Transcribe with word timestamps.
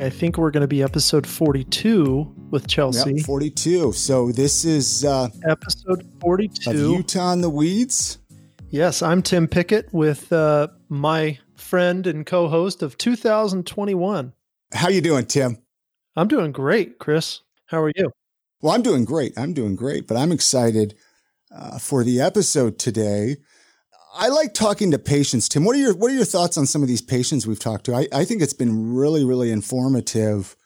I 0.00 0.08
think 0.08 0.38
we're 0.38 0.50
going 0.50 0.62
to 0.62 0.66
be 0.66 0.82
episode 0.82 1.26
42 1.26 2.34
with 2.50 2.66
Chelsea. 2.66 3.16
Yep, 3.16 3.26
42. 3.26 3.92
So 3.92 4.32
this 4.32 4.64
is 4.64 5.04
uh, 5.04 5.28
episode 5.46 6.06
42 6.20 6.70
of 6.70 6.76
Utah 6.76 7.34
in 7.34 7.42
the 7.42 7.50
Weeds. 7.50 8.16
Yes, 8.70 9.02
I'm 9.02 9.20
Tim 9.20 9.46
Pickett 9.46 9.92
with 9.92 10.32
uh, 10.32 10.68
my 10.88 11.38
friend 11.54 12.06
and 12.06 12.24
co-host 12.24 12.82
of 12.82 12.96
2021. 12.96 14.32
How 14.72 14.88
you 14.88 15.02
doing, 15.02 15.26
Tim? 15.26 15.58
I'm 16.16 16.28
doing 16.28 16.52
great, 16.52 16.98
Chris. 16.98 17.42
How 17.66 17.82
are 17.82 17.92
you? 17.94 18.10
Well, 18.62 18.74
I'm 18.74 18.82
doing 18.82 19.04
great. 19.04 19.34
I'm 19.36 19.52
doing 19.52 19.76
great, 19.76 20.06
but 20.06 20.16
I'm 20.16 20.32
excited 20.32 20.94
uh, 21.54 21.78
for 21.78 22.04
the 22.04 22.22
episode 22.22 22.78
today. 22.78 23.36
I 24.12 24.28
like 24.28 24.54
talking 24.54 24.90
to 24.90 24.98
patients. 24.98 25.48
Tim, 25.48 25.64
what 25.64 25.76
are 25.76 25.78
your 25.78 25.94
what 25.94 26.10
are 26.10 26.14
your 26.14 26.24
thoughts 26.24 26.56
on 26.56 26.66
some 26.66 26.82
of 26.82 26.88
these 26.88 27.02
patients 27.02 27.46
we've 27.46 27.60
talked 27.60 27.86
to? 27.86 27.94
I, 27.94 28.08
I 28.12 28.24
think 28.24 28.42
it's 28.42 28.52
been 28.52 28.94
really, 28.94 29.24
really 29.24 29.50
informative 29.50 30.56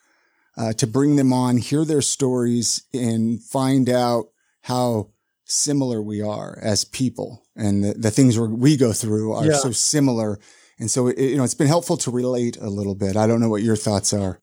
uh, 0.57 0.73
to 0.73 0.87
bring 0.87 1.15
them 1.15 1.33
on, 1.33 1.57
hear 1.57 1.85
their 1.85 2.01
stories, 2.01 2.83
and 2.93 3.43
find 3.43 3.89
out 3.89 4.25
how 4.61 5.11
similar 5.45 6.01
we 6.01 6.21
are 6.21 6.57
as 6.61 6.85
people, 6.85 7.43
and 7.55 7.83
the, 7.83 7.93
the 7.93 8.11
things 8.11 8.39
we 8.39 8.77
go 8.77 8.93
through 8.93 9.33
are 9.33 9.45
yeah. 9.45 9.57
so 9.57 9.71
similar. 9.71 10.39
And 10.79 10.89
so, 10.89 11.07
it, 11.07 11.19
you 11.19 11.37
know, 11.37 11.43
it's 11.43 11.53
been 11.53 11.67
helpful 11.67 11.97
to 11.97 12.11
relate 12.11 12.57
a 12.57 12.69
little 12.69 12.95
bit. 12.95 13.15
I 13.15 13.27
don't 13.27 13.39
know 13.39 13.49
what 13.49 13.63
your 13.63 13.77
thoughts 13.77 14.11
are. 14.11 14.39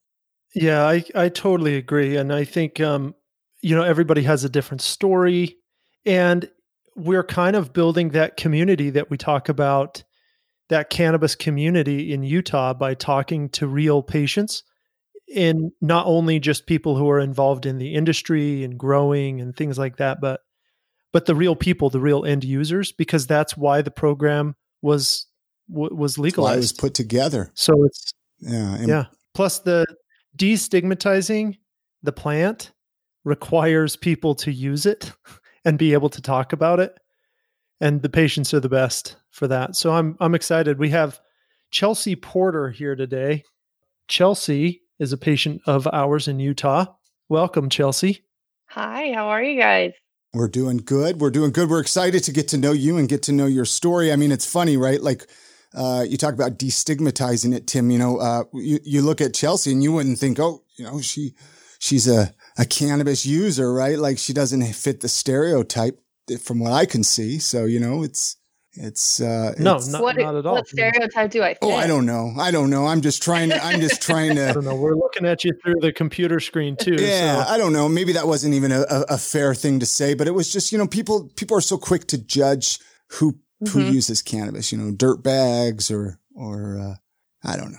Yeah, 0.54 0.86
I 0.86 1.04
I 1.14 1.28
totally 1.28 1.76
agree, 1.76 2.16
and 2.16 2.32
I 2.32 2.44
think 2.44 2.80
um, 2.80 3.14
you 3.62 3.74
know 3.74 3.82
everybody 3.82 4.22
has 4.22 4.44
a 4.44 4.48
different 4.48 4.82
story, 4.82 5.56
and 6.04 6.48
we're 6.96 7.24
kind 7.24 7.56
of 7.56 7.72
building 7.72 8.10
that 8.10 8.36
community 8.36 8.90
that 8.90 9.10
we 9.10 9.16
talk 9.16 9.48
about, 9.48 10.04
that 10.68 10.90
cannabis 10.90 11.34
community 11.34 12.12
in 12.12 12.22
Utah 12.22 12.74
by 12.74 12.94
talking 12.94 13.48
to 13.50 13.66
real 13.66 14.02
patients 14.02 14.62
and 15.34 15.72
not 15.80 16.06
only 16.06 16.38
just 16.38 16.66
people 16.66 16.96
who 16.96 17.08
are 17.10 17.20
involved 17.20 17.66
in 17.66 17.78
the 17.78 17.94
industry 17.94 18.64
and 18.64 18.78
growing 18.78 19.40
and 19.40 19.56
things 19.56 19.78
like 19.78 19.96
that, 19.96 20.20
but 20.20 20.40
but 21.12 21.26
the 21.26 21.34
real 21.34 21.54
people, 21.54 21.90
the 21.90 22.00
real 22.00 22.24
end 22.24 22.42
users, 22.42 22.90
because 22.90 23.26
that's 23.26 23.56
why 23.56 23.82
the 23.82 23.90
program 23.90 24.56
was 24.80 25.26
was 25.68 26.18
legalized. 26.18 26.56
it 26.56 26.58
was 26.58 26.72
put 26.72 26.94
together. 26.94 27.50
So 27.54 27.84
it's 27.84 28.12
yeah, 28.40 28.84
yeah. 28.84 29.04
Plus 29.34 29.60
the 29.60 29.86
destigmatizing 30.36 31.58
the 32.02 32.12
plant 32.12 32.72
requires 33.24 33.96
people 33.96 34.34
to 34.34 34.52
use 34.52 34.86
it 34.86 35.12
and 35.64 35.78
be 35.78 35.92
able 35.92 36.10
to 36.10 36.22
talk 36.22 36.52
about 36.52 36.80
it. 36.80 36.98
And 37.80 38.02
the 38.02 38.08
patients 38.08 38.54
are 38.54 38.60
the 38.60 38.68
best 38.68 39.16
for 39.30 39.48
that. 39.48 39.76
So 39.76 39.92
I'm 39.92 40.16
I'm 40.20 40.34
excited. 40.34 40.78
We 40.78 40.90
have 40.90 41.20
Chelsea 41.70 42.14
Porter 42.14 42.70
here 42.70 42.94
today. 42.94 43.44
Chelsea 44.08 44.82
is 44.98 45.12
a 45.12 45.18
patient 45.18 45.62
of 45.66 45.88
ours 45.92 46.28
in 46.28 46.38
Utah. 46.38 46.86
Welcome, 47.28 47.68
Chelsea. 47.70 48.24
Hi, 48.66 49.12
how 49.12 49.28
are 49.28 49.42
you 49.42 49.58
guys? 49.58 49.92
We're 50.34 50.48
doing 50.48 50.78
good. 50.78 51.20
We're 51.20 51.30
doing 51.30 51.50
good. 51.50 51.68
We're 51.68 51.80
excited 51.80 52.24
to 52.24 52.32
get 52.32 52.48
to 52.48 52.58
know 52.58 52.72
you 52.72 52.96
and 52.96 53.08
get 53.08 53.22
to 53.24 53.32
know 53.32 53.46
your 53.46 53.64
story. 53.64 54.12
I 54.12 54.16
mean, 54.16 54.32
it's 54.32 54.50
funny, 54.50 54.76
right? 54.76 55.00
Like 55.00 55.26
uh, 55.74 56.04
you 56.08 56.16
talk 56.16 56.34
about 56.34 56.58
destigmatizing 56.58 57.54
it, 57.54 57.66
Tim. 57.66 57.90
You 57.90 57.98
know, 57.98 58.18
uh, 58.18 58.44
you, 58.54 58.78
you 58.84 59.02
look 59.02 59.20
at 59.20 59.34
Chelsea 59.34 59.72
and 59.72 59.82
you 59.82 59.92
wouldn't 59.92 60.18
think, 60.18 60.38
oh, 60.38 60.62
you 60.76 60.84
know, 60.84 61.00
she 61.00 61.34
she's 61.78 62.08
a 62.08 62.34
a 62.58 62.64
cannabis 62.64 63.24
user, 63.24 63.72
right? 63.72 63.98
Like 63.98 64.18
she 64.18 64.32
doesn't 64.32 64.62
fit 64.74 65.00
the 65.00 65.08
stereotype 65.08 65.98
from 66.42 66.60
what 66.60 66.72
I 66.72 66.86
can 66.86 67.02
see. 67.04 67.38
So, 67.38 67.64
you 67.64 67.80
know, 67.80 68.02
it's, 68.02 68.36
it's, 68.74 69.20
uh, 69.20 69.54
no, 69.58 69.76
it's, 69.76 69.88
not, 69.88 70.02
what, 70.02 70.16
not 70.16 70.34
at 70.34 70.46
all. 70.46 70.54
What 70.54 70.68
stereotype 70.68 71.30
do 71.30 71.42
I 71.42 71.50
fit? 71.50 71.58
Oh, 71.62 71.74
I 71.74 71.86
don't 71.86 72.06
know. 72.06 72.32
I 72.38 72.50
don't 72.50 72.70
know. 72.70 72.86
I'm 72.86 73.02
just 73.02 73.22
trying 73.22 73.50
to, 73.50 73.62
I'm 73.62 73.80
just 73.80 74.00
trying 74.00 74.36
to, 74.36 74.48
I 74.50 74.52
don't 74.52 74.64
know. 74.64 74.74
We're 74.74 74.96
looking 74.96 75.26
at 75.26 75.44
you 75.44 75.52
through 75.62 75.80
the 75.80 75.92
computer 75.92 76.40
screen 76.40 76.76
too. 76.76 76.96
Yeah. 76.98 77.44
So. 77.44 77.52
I 77.52 77.58
don't 77.58 77.72
know. 77.72 77.88
Maybe 77.88 78.12
that 78.12 78.26
wasn't 78.26 78.54
even 78.54 78.72
a, 78.72 78.84
a, 78.88 79.18
fair 79.18 79.54
thing 79.54 79.80
to 79.80 79.86
say, 79.86 80.14
but 80.14 80.26
it 80.26 80.30
was 80.30 80.50
just, 80.50 80.72
you 80.72 80.78
know, 80.78 80.86
people, 80.86 81.30
people 81.36 81.56
are 81.56 81.62
so 81.62 81.76
quick 81.76 82.06
to 82.08 82.18
judge 82.18 82.78
who, 83.08 83.32
mm-hmm. 83.32 83.66
who 83.66 83.80
uses 83.80 84.22
cannabis, 84.22 84.72
you 84.72 84.78
know, 84.78 84.90
dirt 84.90 85.22
bags 85.22 85.90
or, 85.90 86.18
or, 86.34 86.78
uh, 86.78 86.94
I 87.46 87.56
don't 87.56 87.72
know. 87.72 87.78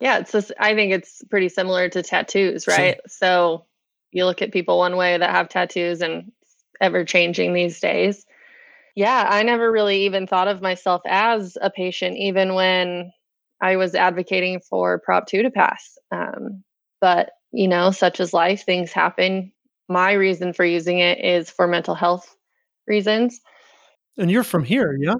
Yeah, 0.00 0.18
it's 0.18 0.30
just, 0.30 0.52
I 0.60 0.74
think 0.74 0.92
it's 0.92 1.24
pretty 1.24 1.48
similar 1.48 1.88
to 1.88 2.02
tattoos, 2.02 2.68
right? 2.68 2.94
Sure. 2.94 3.02
So 3.08 3.66
you 4.12 4.24
look 4.24 4.42
at 4.42 4.52
people 4.52 4.78
one 4.78 4.96
way 4.96 5.16
that 5.16 5.30
have 5.30 5.48
tattoos 5.48 6.00
and 6.00 6.32
ever 6.80 7.04
changing 7.04 7.52
these 7.52 7.80
days. 7.80 8.24
Yeah, 8.94 9.26
I 9.28 9.42
never 9.42 9.70
really 9.70 10.06
even 10.06 10.26
thought 10.26 10.48
of 10.48 10.62
myself 10.62 11.02
as 11.06 11.56
a 11.60 11.70
patient, 11.70 12.16
even 12.16 12.54
when 12.54 13.12
I 13.60 13.76
was 13.76 13.94
advocating 13.94 14.60
for 14.60 14.98
Prop 14.98 15.26
2 15.26 15.42
to 15.42 15.50
pass. 15.50 15.98
Um, 16.10 16.64
but, 17.00 17.30
you 17.52 17.68
know, 17.68 17.90
such 17.90 18.18
as 18.20 18.32
life, 18.32 18.64
things 18.64 18.92
happen. 18.92 19.52
My 19.88 20.12
reason 20.12 20.52
for 20.52 20.64
using 20.64 20.98
it 20.98 21.24
is 21.24 21.50
for 21.50 21.66
mental 21.66 21.94
health 21.94 22.36
reasons. 22.86 23.40
And 24.16 24.30
you're 24.30 24.42
from 24.42 24.64
here, 24.64 24.96
yeah? 24.98 25.14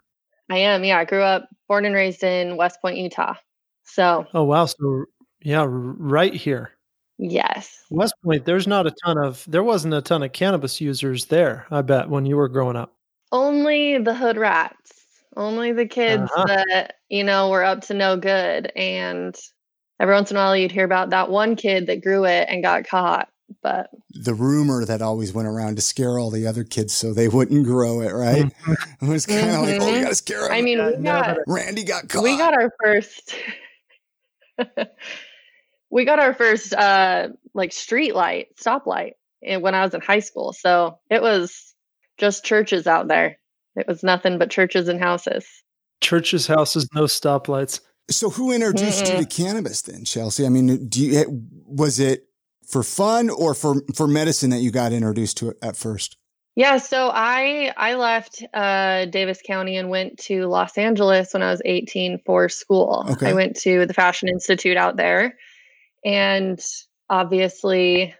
I 0.50 0.58
am, 0.58 0.82
yeah. 0.82 0.98
I 0.98 1.04
grew 1.04 1.22
up, 1.22 1.48
born 1.68 1.84
and 1.84 1.94
raised 1.94 2.24
in 2.24 2.56
West 2.56 2.80
Point, 2.82 2.98
Utah. 2.98 3.34
So, 3.84 4.26
oh, 4.34 4.44
wow. 4.44 4.66
So, 4.66 5.04
yeah, 5.40 5.64
right 5.68 6.34
here. 6.34 6.72
Yes. 7.18 7.84
West 7.90 8.14
Point, 8.24 8.44
there's 8.44 8.66
not 8.66 8.86
a 8.86 8.94
ton 9.04 9.18
of 9.18 9.44
there 9.48 9.64
wasn't 9.64 9.94
a 9.94 10.02
ton 10.02 10.22
of 10.22 10.32
cannabis 10.32 10.80
users 10.80 11.26
there, 11.26 11.66
I 11.70 11.82
bet, 11.82 12.08
when 12.08 12.26
you 12.26 12.36
were 12.36 12.48
growing 12.48 12.76
up. 12.76 12.94
Only 13.32 13.98
the 13.98 14.14
hood 14.14 14.36
rats. 14.36 14.92
Only 15.36 15.72
the 15.72 15.86
kids 15.86 16.30
uh-huh. 16.34 16.46
that, 16.46 16.94
you 17.08 17.22
know, 17.22 17.50
were 17.50 17.64
up 17.64 17.82
to 17.82 17.94
no 17.94 18.16
good. 18.16 18.72
And 18.74 19.36
every 20.00 20.14
once 20.14 20.30
in 20.30 20.36
a 20.36 20.40
while 20.40 20.56
you'd 20.56 20.72
hear 20.72 20.84
about 20.84 21.10
that 21.10 21.30
one 21.30 21.56
kid 21.56 21.86
that 21.86 22.02
grew 22.02 22.24
it 22.24 22.48
and 22.48 22.62
got 22.62 22.86
caught. 22.88 23.28
But 23.62 23.90
the 24.10 24.34
rumor 24.34 24.84
that 24.84 25.00
always 25.00 25.32
went 25.32 25.48
around 25.48 25.76
to 25.76 25.82
scare 25.82 26.18
all 26.18 26.30
the 26.30 26.46
other 26.46 26.64
kids 26.64 26.92
so 26.92 27.14
they 27.14 27.28
wouldn't 27.28 27.64
grow 27.64 28.00
it, 28.00 28.12
right? 28.12 28.44
Mm-hmm. 28.44 28.72
it 29.06 29.08
was 29.08 29.26
kind 29.26 29.40
of 29.40 29.46
mm-hmm. 29.46 29.62
like, 29.62 29.80
oh, 29.80 29.86
we 29.86 29.92
mm-hmm. 29.92 30.02
gotta 30.02 30.14
scare 30.14 30.42
them. 30.42 30.52
I 30.52 30.62
mean, 30.62 30.84
we 30.84 31.02
got, 31.02 31.38
Randy 31.46 31.84
got 31.84 32.08
caught. 32.08 32.22
We 32.22 32.36
got 32.36 32.54
our 32.54 32.70
first 32.82 33.34
we 35.90 36.04
got 36.04 36.18
our 36.18 36.34
first 36.34 36.74
uh 36.74 37.28
like 37.54 37.72
street 37.72 38.14
light 38.14 38.48
stoplight 38.56 39.12
when 39.42 39.74
I 39.74 39.84
was 39.84 39.94
in 39.94 40.00
high 40.00 40.18
school. 40.20 40.52
So 40.52 40.98
it 41.10 41.22
was 41.22 41.74
just 42.18 42.44
churches 42.44 42.86
out 42.86 43.08
there. 43.08 43.38
It 43.76 43.86
was 43.86 44.02
nothing 44.02 44.38
but 44.38 44.50
churches 44.50 44.88
and 44.88 45.00
houses. 45.00 45.46
Churches, 46.00 46.46
houses, 46.46 46.88
no 46.94 47.04
stoplights. 47.04 47.80
So 48.10 48.30
who 48.30 48.52
introduced 48.52 49.04
mm 49.04 49.18
you 49.18 49.24
to 49.24 49.26
cannabis 49.26 49.82
then, 49.82 50.04
Chelsea? 50.04 50.46
I 50.46 50.48
mean, 50.48 50.88
do 50.88 51.04
you 51.04 51.24
was 51.66 52.00
it 52.00 52.24
for 52.66 52.82
fun 52.82 53.30
or 53.30 53.54
for 53.54 53.82
for 53.94 54.06
medicine 54.06 54.50
that 54.50 54.60
you 54.60 54.70
got 54.70 54.92
introduced 54.92 55.36
to 55.38 55.50
it 55.50 55.58
at 55.62 55.76
first? 55.76 56.16
Yeah, 56.56 56.78
so 56.78 57.10
I 57.12 57.72
I 57.76 57.94
left 57.94 58.42
uh, 58.54 59.04
Davis 59.06 59.40
County 59.46 59.76
and 59.76 59.90
went 59.90 60.18
to 60.20 60.46
Los 60.46 60.76
Angeles 60.76 61.32
when 61.32 61.42
I 61.42 61.50
was 61.50 61.62
18 61.64 62.20
for 62.24 62.48
school. 62.48 63.06
Okay. 63.10 63.30
I 63.30 63.32
went 63.32 63.54
to 63.60 63.86
the 63.86 63.94
Fashion 63.94 64.28
Institute 64.28 64.76
out 64.76 64.96
there 64.96 65.36
and 66.04 66.60
obviously, 67.10 68.14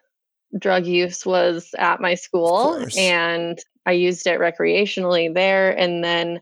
drug 0.59 0.87
use 0.87 1.27
was 1.27 1.75
at 1.79 2.01
my 2.01 2.15
school, 2.15 2.85
and 2.97 3.59
I 3.87 3.93
used 3.93 4.27
it 4.27 4.41
recreationally 4.41 5.33
there. 5.33 5.71
And 5.71 6.03
then, 6.03 6.41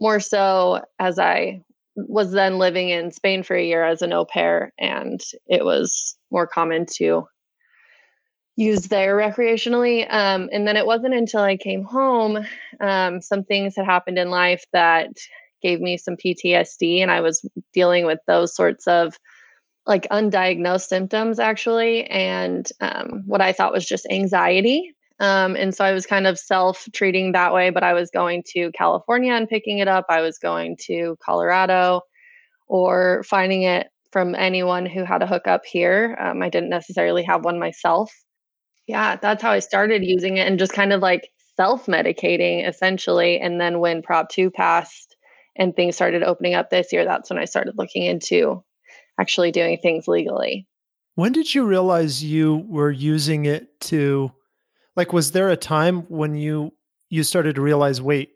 more 0.00 0.20
so, 0.20 0.84
as 0.98 1.18
I 1.18 1.62
was 1.96 2.30
then 2.30 2.58
living 2.58 2.90
in 2.90 3.10
Spain 3.10 3.42
for 3.42 3.56
a 3.56 3.64
year 3.64 3.84
as 3.84 4.02
an 4.02 4.12
au 4.12 4.24
pair, 4.24 4.72
and 4.78 5.20
it 5.46 5.64
was 5.64 6.16
more 6.30 6.46
common 6.46 6.86
to 6.96 7.26
use 8.56 8.88
there 8.88 9.16
recreationally. 9.16 10.04
Um, 10.12 10.48
and 10.52 10.66
then 10.66 10.76
it 10.76 10.86
wasn't 10.86 11.14
until 11.14 11.40
I 11.40 11.56
came 11.56 11.84
home, 11.84 12.44
um, 12.80 13.20
some 13.20 13.44
things 13.44 13.76
had 13.76 13.84
happened 13.84 14.18
in 14.18 14.30
life 14.30 14.64
that 14.72 15.10
gave 15.62 15.80
me 15.80 15.96
some 15.96 16.16
PTSD, 16.16 17.00
and 17.00 17.10
I 17.10 17.20
was 17.20 17.48
dealing 17.72 18.04
with 18.04 18.18
those 18.26 18.54
sorts 18.54 18.86
of 18.86 19.16
like 19.88 20.06
undiagnosed 20.10 20.86
symptoms 20.86 21.40
actually, 21.40 22.04
and 22.04 22.70
um, 22.80 23.22
what 23.26 23.40
I 23.40 23.52
thought 23.52 23.72
was 23.72 23.86
just 23.86 24.06
anxiety. 24.10 24.94
Um, 25.18 25.56
and 25.56 25.74
so 25.74 25.84
I 25.84 25.92
was 25.92 26.06
kind 26.06 26.26
of 26.26 26.38
self 26.38 26.86
treating 26.92 27.32
that 27.32 27.52
way, 27.52 27.70
but 27.70 27.82
I 27.82 27.94
was 27.94 28.10
going 28.10 28.44
to 28.54 28.70
California 28.72 29.32
and 29.32 29.48
picking 29.48 29.78
it 29.78 29.88
up. 29.88 30.04
I 30.10 30.20
was 30.20 30.38
going 30.38 30.76
to 30.86 31.16
Colorado 31.20 32.02
or 32.68 33.24
finding 33.24 33.62
it 33.62 33.88
from 34.12 34.34
anyone 34.34 34.86
who 34.86 35.04
had 35.04 35.22
a 35.22 35.26
hookup 35.26 35.64
here. 35.64 36.16
Um, 36.20 36.42
I 36.42 36.50
didn't 36.50 36.70
necessarily 36.70 37.24
have 37.24 37.44
one 37.44 37.58
myself. 37.58 38.12
Yeah, 38.86 39.16
that's 39.16 39.42
how 39.42 39.50
I 39.50 39.58
started 39.58 40.04
using 40.04 40.36
it 40.36 40.46
and 40.46 40.58
just 40.58 40.72
kind 40.72 40.92
of 40.92 41.00
like 41.00 41.28
self 41.56 41.86
medicating 41.86 42.68
essentially. 42.68 43.40
And 43.40 43.60
then 43.60 43.80
when 43.80 44.02
Prop 44.02 44.28
2 44.28 44.50
passed 44.50 45.16
and 45.56 45.74
things 45.74 45.96
started 45.96 46.22
opening 46.22 46.54
up 46.54 46.70
this 46.70 46.92
year, 46.92 47.04
that's 47.04 47.30
when 47.30 47.38
I 47.38 47.46
started 47.46 47.74
looking 47.76 48.04
into 48.04 48.62
actually 49.18 49.52
doing 49.52 49.78
things 49.78 50.08
legally. 50.08 50.66
When 51.14 51.32
did 51.32 51.54
you 51.54 51.64
realize 51.64 52.22
you 52.22 52.64
were 52.68 52.90
using 52.90 53.44
it 53.44 53.80
to 53.82 54.32
like 54.96 55.12
was 55.12 55.32
there 55.32 55.50
a 55.50 55.56
time 55.56 56.02
when 56.02 56.34
you 56.34 56.72
you 57.10 57.22
started 57.22 57.56
to 57.56 57.60
realize 57.60 58.00
wait, 58.00 58.30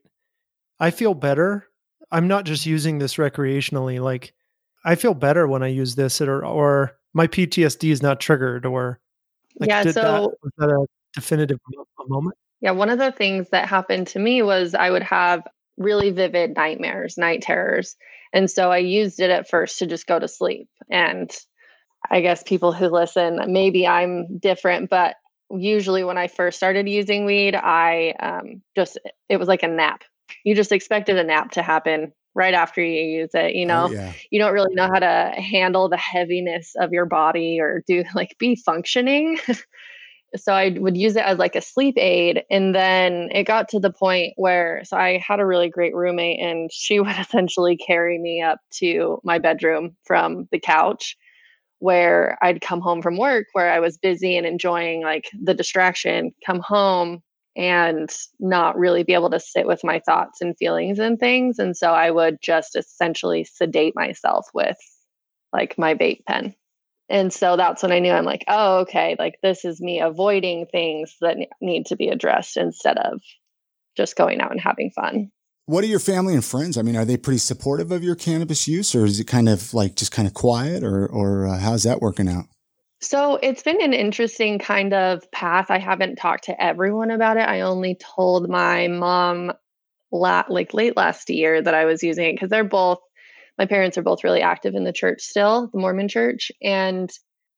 I 0.81 0.90
feel 0.90 1.14
better. 1.14 1.67
I'm 2.11 2.29
not 2.29 2.44
just 2.44 2.67
using 2.67 2.99
this 2.99 3.17
recreationally 3.17 4.00
like 4.00 4.34
I 4.84 4.96
feel 4.96 5.14
better 5.14 5.46
when 5.46 5.62
I 5.62 5.69
use 5.69 5.94
this 5.94 6.20
or 6.20 6.44
or 6.44 6.96
my 7.14 7.26
PTSD 7.26 7.90
is 7.90 8.02
not 8.02 8.20
triggered 8.20 8.67
or 8.67 9.00
like, 9.61 9.69
yeah, 9.69 9.82
so 9.82 9.93
that, 9.93 10.23
was 10.23 10.52
that 10.58 10.69
a 10.70 10.87
definitive 11.14 11.58
moment? 12.08 12.37
Yeah, 12.61 12.70
one 12.70 12.90
of 12.90 12.99
the 12.99 13.12
things 13.12 13.49
that 13.50 13.69
happened 13.69 14.06
to 14.08 14.19
me 14.19 14.43
was 14.43 14.75
I 14.75 14.90
would 14.90 15.02
have 15.02 15.46
really 15.76 16.11
vivid 16.11 16.56
nightmares, 16.56 17.19
night 17.19 17.43
terrors. 17.43 17.96
And 18.32 18.50
so 18.50 18.70
I 18.70 18.79
used 18.79 19.20
it 19.20 19.31
at 19.31 19.49
first 19.49 19.79
to 19.79 19.87
just 19.87 20.06
go 20.06 20.19
to 20.19 20.29
sleep. 20.29 20.69
And 20.90 21.31
I 22.11 22.20
guess 22.20 22.43
people 22.43 22.73
who 22.73 22.88
listen, 22.88 23.40
maybe 23.52 23.87
I'm 23.87 24.38
different, 24.38 24.90
but 24.90 25.17
usually 25.50 26.02
when 26.05 26.19
I 26.19 26.29
first 26.29 26.56
started 26.56 26.88
using 26.88 27.25
weed, 27.25 27.55
I 27.55 28.14
um, 28.19 28.62
just, 28.75 28.99
it 29.29 29.37
was 29.37 29.49
like 29.49 29.62
a 29.62 29.69
nap. 29.69 30.02
You 30.44 30.55
just 30.55 30.73
expected 30.73 31.19
a 31.19 31.25
nap 31.25 31.52
to 31.52 31.62
happen 31.62 32.12
right 32.34 32.55
after 32.55 32.82
you 32.82 33.20
use 33.20 33.31
it. 33.34 33.55
You 33.55 33.67
oh, 33.67 33.69
know, 33.69 33.84
oh, 33.88 33.90
yeah. 33.90 34.12
you 34.31 34.38
don't 34.38 34.55
really 34.55 34.75
know 34.75 34.87
how 34.87 34.99
to 34.99 35.32
handle 35.37 35.88
the 35.88 35.99
heaviness 35.99 36.75
of 36.79 36.93
your 36.93 37.06
body 37.06 37.61
or 37.61 37.82
do 37.87 38.05
like 38.14 38.37
be 38.38 38.56
functioning. 38.56 39.38
so 40.37 40.52
I 40.52 40.70
would 40.79 40.96
use 40.96 41.17
it 41.17 41.25
as 41.25 41.38
like 41.38 41.56
a 41.56 41.61
sleep 41.61 41.96
aid. 41.99 42.44
And 42.50 42.75
then 42.75 43.29
it 43.32 43.44
got 43.44 43.69
to 43.70 43.81
the 43.81 43.93
point 43.93 44.32
where, 44.37 44.82
so 44.84 44.96
I 44.96 45.19
had 45.19 45.40
a 45.40 45.46
really 45.46 45.69
great 45.69 45.94
roommate 45.94 46.40
and 46.40 46.70
she 46.73 47.00
would 47.00 47.19
essentially 47.19 47.76
carry 47.76 48.19
me 48.19 48.43
up 48.43 48.58
to 48.79 49.20
my 49.25 49.38
bedroom 49.38 49.96
from 50.05 50.49
the 50.50 50.58
couch 50.58 51.17
where 51.79 52.38
I'd 52.40 52.61
come 52.61 52.81
home 52.81 53.02
from 53.02 53.19
work 53.19 53.46
where 53.55 53.73
I 53.73 53.81
was 53.81 53.99
busy 53.99 54.37
and 54.37 54.46
enjoying 54.46 55.02
like 55.02 55.29
the 55.43 55.52
distraction, 55.52 56.31
come 56.46 56.61
home 56.61 57.23
and 57.56 58.08
not 58.38 58.79
really 58.79 59.02
be 59.02 59.14
able 59.14 59.31
to 59.31 59.40
sit 59.40 59.67
with 59.67 59.82
my 59.84 60.00
thoughts 60.00 60.40
and 60.40 60.56
feelings 60.56 60.99
and 60.99 61.19
things. 61.19 61.58
And 61.58 61.76
so 61.76 61.90
I 61.90 62.11
would 62.11 62.38
just 62.40 62.76
essentially 62.76 63.44
sedate 63.44 63.94
myself 63.96 64.46
with 64.55 64.79
like 65.52 65.76
my 65.76 65.94
vape 65.94 66.25
pen. 66.25 66.55
And 67.12 67.31
so 67.31 67.59
that's 67.59 67.82
when 67.82 67.93
I 67.93 67.99
knew 67.99 68.11
I'm 68.11 68.25
like, 68.25 68.43
oh, 68.49 68.79
okay, 68.81 69.17
like 69.19 69.35
this 69.43 69.67
is 69.67 69.82
me 69.82 70.00
avoiding 70.00 70.64
things 70.64 71.14
that 71.20 71.37
need 71.61 71.85
to 71.87 71.97
be 71.97 72.09
addressed 72.09 72.56
instead 72.56 72.97
of 72.97 73.20
just 73.99 74.17
going 74.17 74.41
out 74.41 74.50
and 74.50 74.61
having 74.61 74.91
fun. 74.91 75.31
What 75.67 75.85
are 75.85 75.88
your 75.88 75.99
family 75.99 76.32
and 76.32 76.43
friends? 76.43 76.79
I 76.79 76.82
mean, 76.82 76.97
are 76.97 77.05
they 77.05 77.19
pretty 77.19 77.38
supportive 77.38 77.93
of 77.93 78.03
your 78.03 78.17
cannabis 78.17 78.67
use, 78.67 78.94
or 78.94 79.05
is 79.05 79.20
it 79.20 79.26
kind 79.26 79.50
of 79.50 79.75
like 79.75 79.94
just 79.94 80.11
kind 80.11 80.26
of 80.26 80.32
quiet, 80.32 80.82
or 80.82 81.06
or 81.06 81.47
uh, 81.47 81.59
how's 81.59 81.82
that 81.82 82.00
working 82.00 82.29
out? 82.29 82.47
So 83.03 83.37
it's 83.43 83.62
been 83.62 83.82
an 83.82 83.93
interesting 83.93 84.58
kind 84.58 84.94
of 84.94 85.31
path. 85.32 85.70
I 85.70 85.79
haven't 85.79 86.17
talked 86.17 86.44
to 86.44 86.62
everyone 86.62 87.11
about 87.11 87.37
it. 87.37 87.47
I 87.47 87.61
only 87.61 87.94
told 87.97 88.49
my 88.49 88.88
mom 88.88 89.53
la- 90.11 90.44
like 90.49 90.73
late 90.73 90.97
last 90.97 91.29
year 91.29 91.61
that 91.61 91.75
I 91.75 91.85
was 91.85 92.03
using 92.03 92.31
it 92.31 92.32
because 92.35 92.49
they're 92.49 92.65
both 92.65 93.00
my 93.62 93.67
parents 93.67 93.97
are 93.97 94.03
both 94.03 94.25
really 94.25 94.43
active 94.43 94.75
in 94.75 94.85
the 94.85 94.93
church 94.93 95.23
still, 95.23 95.69
the 95.73 95.79
Mormon 95.79 96.09
church, 96.09 96.50
and 96.62 97.11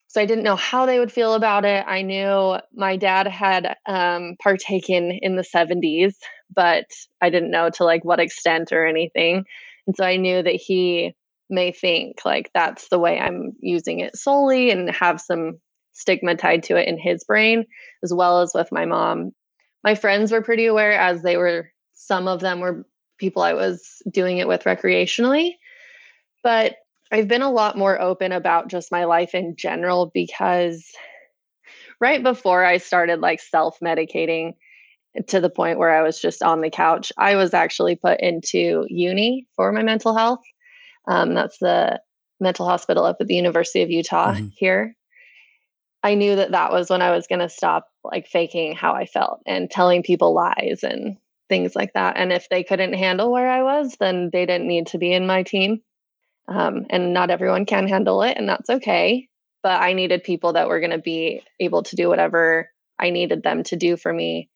so 0.07 0.21
I 0.21 0.25
didn't 0.25 0.45
know 0.45 0.55
how 0.55 0.85
they 0.85 0.99
would 0.99 1.11
feel 1.11 1.33
about 1.33 1.65
it. 1.65 1.83
I 1.85 2.01
knew 2.01 2.57
my 2.73 2.95
dad 2.95 3.27
had 3.27 3.75
um, 3.85 4.37
partaken 4.41 5.11
in 5.21 5.35
the 5.35 5.43
70s 5.43 6.13
but 6.53 6.85
I 7.21 7.29
didn't 7.29 7.51
know 7.51 7.69
to 7.71 7.83
like 7.83 8.03
what 8.03 8.19
extent 8.19 8.71
or 8.71 8.85
anything. 8.85 9.45
And 9.87 9.95
so 9.95 10.03
I 10.03 10.17
knew 10.17 10.41
that 10.41 10.55
he 10.55 11.15
may 11.49 11.71
think 11.71 12.17
like 12.25 12.49
that's 12.53 12.89
the 12.89 12.99
way 12.99 13.19
I'm 13.19 13.53
using 13.59 13.99
it 13.99 14.15
solely 14.15 14.71
and 14.71 14.89
have 14.89 15.21
some 15.21 15.59
stigma 15.93 16.35
tied 16.35 16.63
to 16.63 16.75
it 16.75 16.87
in 16.87 16.97
his 16.97 17.23
brain, 17.23 17.65
as 18.03 18.13
well 18.13 18.41
as 18.41 18.51
with 18.53 18.71
my 18.71 18.85
mom. 18.85 19.31
My 19.83 19.95
friends 19.95 20.31
were 20.31 20.41
pretty 20.41 20.65
aware 20.65 20.93
as 20.93 21.21
they 21.21 21.37
were, 21.37 21.71
some 21.93 22.27
of 22.27 22.41
them 22.41 22.59
were 22.59 22.85
people 23.17 23.43
I 23.43 23.53
was 23.53 24.01
doing 24.11 24.39
it 24.39 24.47
with 24.47 24.63
recreationally. 24.63 25.51
But 26.45 26.75
I've 27.11 27.27
been 27.27 27.41
a 27.41 27.51
lot 27.51 27.75
more 27.75 27.99
open 27.99 28.31
about 28.31 28.69
just 28.69 28.91
my 28.91 29.05
life 29.05 29.33
in 29.33 29.55
general 29.57 30.11
because 30.13 30.85
right 31.99 32.21
before 32.21 32.63
I 32.63 32.77
started 32.77 33.19
like 33.19 33.41
self 33.41 33.79
medicating, 33.83 34.53
to 35.27 35.39
the 35.39 35.49
point 35.49 35.79
where 35.79 35.91
I 35.91 36.01
was 36.01 36.19
just 36.19 36.43
on 36.43 36.61
the 36.61 36.69
couch. 36.69 37.11
I 37.17 37.35
was 37.35 37.53
actually 37.53 37.95
put 37.95 38.19
into 38.19 38.85
UNI 38.89 39.47
for 39.55 39.71
my 39.71 39.83
mental 39.83 40.15
health. 40.15 40.43
Um, 41.07 41.33
that's 41.33 41.57
the 41.57 42.01
mental 42.39 42.67
hospital 42.67 43.05
up 43.05 43.17
at 43.19 43.27
the 43.27 43.35
University 43.35 43.81
of 43.81 43.89
Utah 43.89 44.33
mm-hmm. 44.33 44.47
here. 44.55 44.95
I 46.03 46.15
knew 46.15 46.35
that 46.35 46.51
that 46.51 46.71
was 46.71 46.89
when 46.89 47.01
I 47.01 47.11
was 47.11 47.27
going 47.27 47.39
to 47.39 47.49
stop 47.49 47.87
like 48.03 48.27
faking 48.27 48.75
how 48.75 48.93
I 48.93 49.05
felt 49.05 49.41
and 49.47 49.71
telling 49.71 50.03
people 50.03 50.33
lies 50.33 50.81
and 50.83 51.17
things 51.49 51.75
like 51.75 51.93
that. 51.93 52.17
And 52.17 52.31
if 52.31 52.47
they 52.49 52.63
couldn't 52.63 52.93
handle 52.93 53.31
where 53.31 53.49
I 53.49 53.63
was, 53.63 53.95
then 53.99 54.29
they 54.31 54.45
didn't 54.45 54.67
need 54.67 54.87
to 54.87 54.97
be 54.97 55.13
in 55.13 55.25
my 55.25 55.43
team. 55.43 55.81
Um, 56.47 56.85
and 56.89 57.13
not 57.13 57.31
everyone 57.31 57.65
can 57.65 57.87
handle 57.87 58.21
it, 58.21 58.37
and 58.37 58.47
that's 58.47 58.69
okay. 58.69 59.27
But 59.63 59.81
I 59.81 59.93
needed 59.93 60.23
people 60.23 60.53
that 60.53 60.67
were 60.67 60.79
going 60.79 60.91
to 60.91 60.99
be 60.99 61.41
able 61.59 61.83
to 61.83 61.95
do 61.95 62.07
whatever 62.07 62.69
I 62.99 63.09
needed 63.09 63.41
them 63.43 63.63
to 63.63 63.75
do 63.75 63.97
for 63.97 64.13
me 64.13 64.49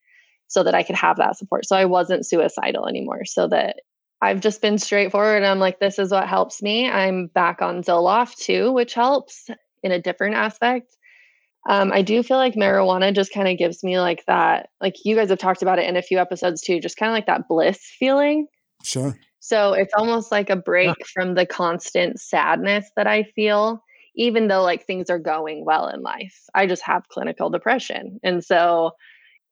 so 0.48 0.64
that 0.64 0.76
I 0.76 0.84
could 0.84 0.96
have 0.96 1.18
that 1.18 1.38
support. 1.38 1.66
So 1.66 1.76
I 1.76 1.86
wasn't 1.86 2.28
suicidal 2.28 2.88
anymore. 2.88 3.26
So 3.26 3.48
that 3.48 3.78
I've 4.22 4.42
just 4.42 4.62
been 4.62 4.78
straightforward. 4.78 5.44
I'm 5.44 5.60
like, 5.60 5.80
this 5.80 5.98
is 5.98 6.12
what 6.12 6.28
helps 6.28 6.62
me. 6.62 6.90
I'm 6.90 7.28
back 7.28 7.62
on 7.62 7.84
Zoloft 7.84 8.38
too, 8.38 8.72
which 8.72 8.94
helps 8.94 9.48
in 9.82 9.92
a 9.92 10.02
different 10.02 10.36
aspect. 10.36 10.96
Um, 11.68 11.92
I 11.94 12.02
do 12.02 12.24
feel 12.24 12.38
like 12.38 12.56
marijuana 12.56 13.14
just 13.14 13.34
kind 13.34 13.48
of 13.48 13.58
gives 13.58 13.84
me 13.84 14.00
like 14.00 14.26
that, 14.26 14.70
like 14.82 14.96
you 15.06 15.16
guys 15.16 15.30
have 15.30 15.40
talked 15.40 15.62
about 15.62 15.80
it 15.80 15.88
in 15.88 15.98
a 15.98 16.02
few 16.02 16.18
episodes 16.18 16.62
too, 16.62 16.80
just 16.80 16.98
kind 16.98 17.10
of 17.10 17.14
like 17.14 17.28
that 17.28 17.48
bliss 17.48 17.80
feeling. 18.00 18.48
Sure. 18.84 19.18
So 19.50 19.74
it's 19.74 19.96
almost 19.98 20.31
like 20.31 20.51
a 20.51 20.56
break 20.56 20.96
yeah. 21.00 21.06
from 21.12 21.34
the 21.34 21.44
constant 21.44 22.19
sadness 22.19 22.88
that 22.96 23.07
I 23.07 23.24
feel, 23.24 23.84
even 24.16 24.48
though 24.48 24.62
like 24.62 24.86
things 24.86 25.10
are 25.10 25.18
going 25.18 25.66
well 25.66 25.88
in 25.88 26.04
life. 26.04 26.38
I 26.54 26.68
just 26.68 26.84
have 26.84 27.10
clinical 27.10 27.50
depression. 27.50 28.19
And 28.22 28.46
so 28.46 28.92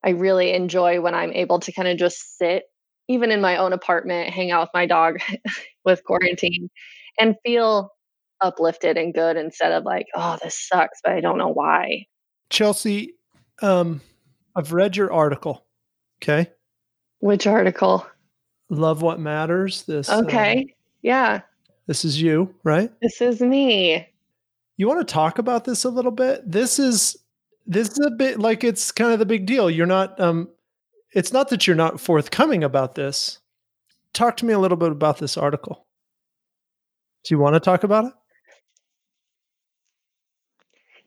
I 0.05 0.09
really 0.09 0.53
enjoy 0.53 1.01
when 1.01 1.15
I'm 1.15 1.33
able 1.33 1.59
to 1.61 1.71
kind 1.71 1.87
of 1.87 1.97
just 1.97 2.37
sit, 2.37 2.65
even 3.07 3.31
in 3.31 3.41
my 3.41 3.57
own 3.57 3.73
apartment, 3.73 4.29
hang 4.29 4.51
out 4.51 4.61
with 4.61 4.69
my 4.71 4.85
dog 4.85 5.17
with 5.83 6.03
quarantine 6.03 6.69
and 7.19 7.35
feel 7.43 7.89
uplifted 8.39 8.97
and 8.97 9.15
good 9.15 9.35
instead 9.35 9.71
of 9.71 9.83
like, 9.83 10.05
oh, 10.15 10.37
this 10.43 10.67
sucks, 10.67 10.99
but 11.03 11.13
I 11.13 11.21
don't 11.21 11.39
know 11.39 11.51
why. 11.51 12.05
Chelsea, 12.51 13.15
um, 13.63 14.01
I've 14.55 14.73
read 14.73 14.95
your 14.95 15.11
article. 15.11 15.65
Okay. 16.21 16.51
Which 17.17 17.47
article? 17.47 18.05
Love 18.69 19.01
What 19.01 19.19
Matters. 19.19 19.83
This. 19.83 20.09
Okay. 20.09 20.59
Um, 20.59 20.65
yeah. 21.01 21.41
This 21.87 22.03
is 22.03 22.21
you, 22.21 22.53
right? 22.63 22.91
This 23.01 23.21
is 23.21 23.39
me. 23.41 24.07
You 24.75 24.87
want 24.87 25.05
to 25.05 25.11
talk 25.11 25.39
about 25.39 25.63
this 25.65 25.85
a 25.85 25.89
little 25.89 26.11
bit? 26.11 26.49
This 26.49 26.77
is 26.77 27.17
this 27.65 27.89
is 27.89 28.05
a 28.05 28.11
bit 28.11 28.39
like 28.39 28.63
it's 28.63 28.91
kind 28.91 29.11
of 29.11 29.19
the 29.19 29.25
big 29.25 29.45
deal. 29.45 29.69
You're 29.69 29.85
not 29.85 30.19
um 30.19 30.49
it's 31.13 31.33
not 31.33 31.49
that 31.49 31.65
you're 31.65 31.75
not 31.75 31.99
forthcoming 31.99 32.63
about 32.63 32.95
this. 32.95 33.39
Talk 34.13 34.37
to 34.37 34.45
me 34.45 34.53
a 34.53 34.59
little 34.59 34.77
bit 34.77 34.91
about 34.91 35.17
this 35.17 35.37
article. 35.37 35.85
Do 37.23 37.33
you 37.33 37.39
want 37.39 37.55
to 37.55 37.59
talk 37.59 37.83
about 37.83 38.05
it? 38.05 38.13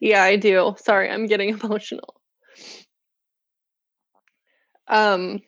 Yeah, 0.00 0.22
I 0.22 0.36
do. 0.36 0.74
Sorry, 0.78 1.10
I'm 1.10 1.26
getting 1.26 1.50
emotional. 1.62 2.20
Um 4.88 5.42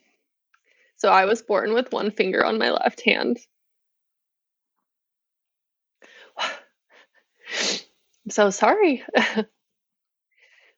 so 1.03 1.09
I 1.09 1.25
was 1.25 1.43
born 1.43 1.75
with 1.75 1.91
one 1.91 2.13
finger 2.13 2.45
on 2.45 2.59
my 2.61 2.71
left 2.71 3.01
hand. 3.01 3.41
I'm 6.41 8.31
so 8.31 8.51
sorry. 8.51 9.03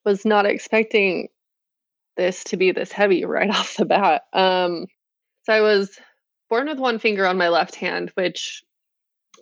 was 0.07 0.25
not 0.25 0.47
expecting 0.47 1.29
this 2.17 2.43
to 2.45 2.57
be 2.57 2.73
this 2.73 2.91
heavy 2.91 3.27
right 3.27 3.51
off 3.55 3.77
the 3.77 3.85
bat. 3.85 4.23
Um, 4.33 4.87
so 5.43 5.53
I 5.53 5.61
was 5.61 5.99
born 6.49 6.69
with 6.69 6.79
one 6.79 6.99
finger 6.99 7.27
on 7.27 7.37
my 7.37 7.51
left 7.51 7.75
hand, 7.75 8.11
which 8.15 8.65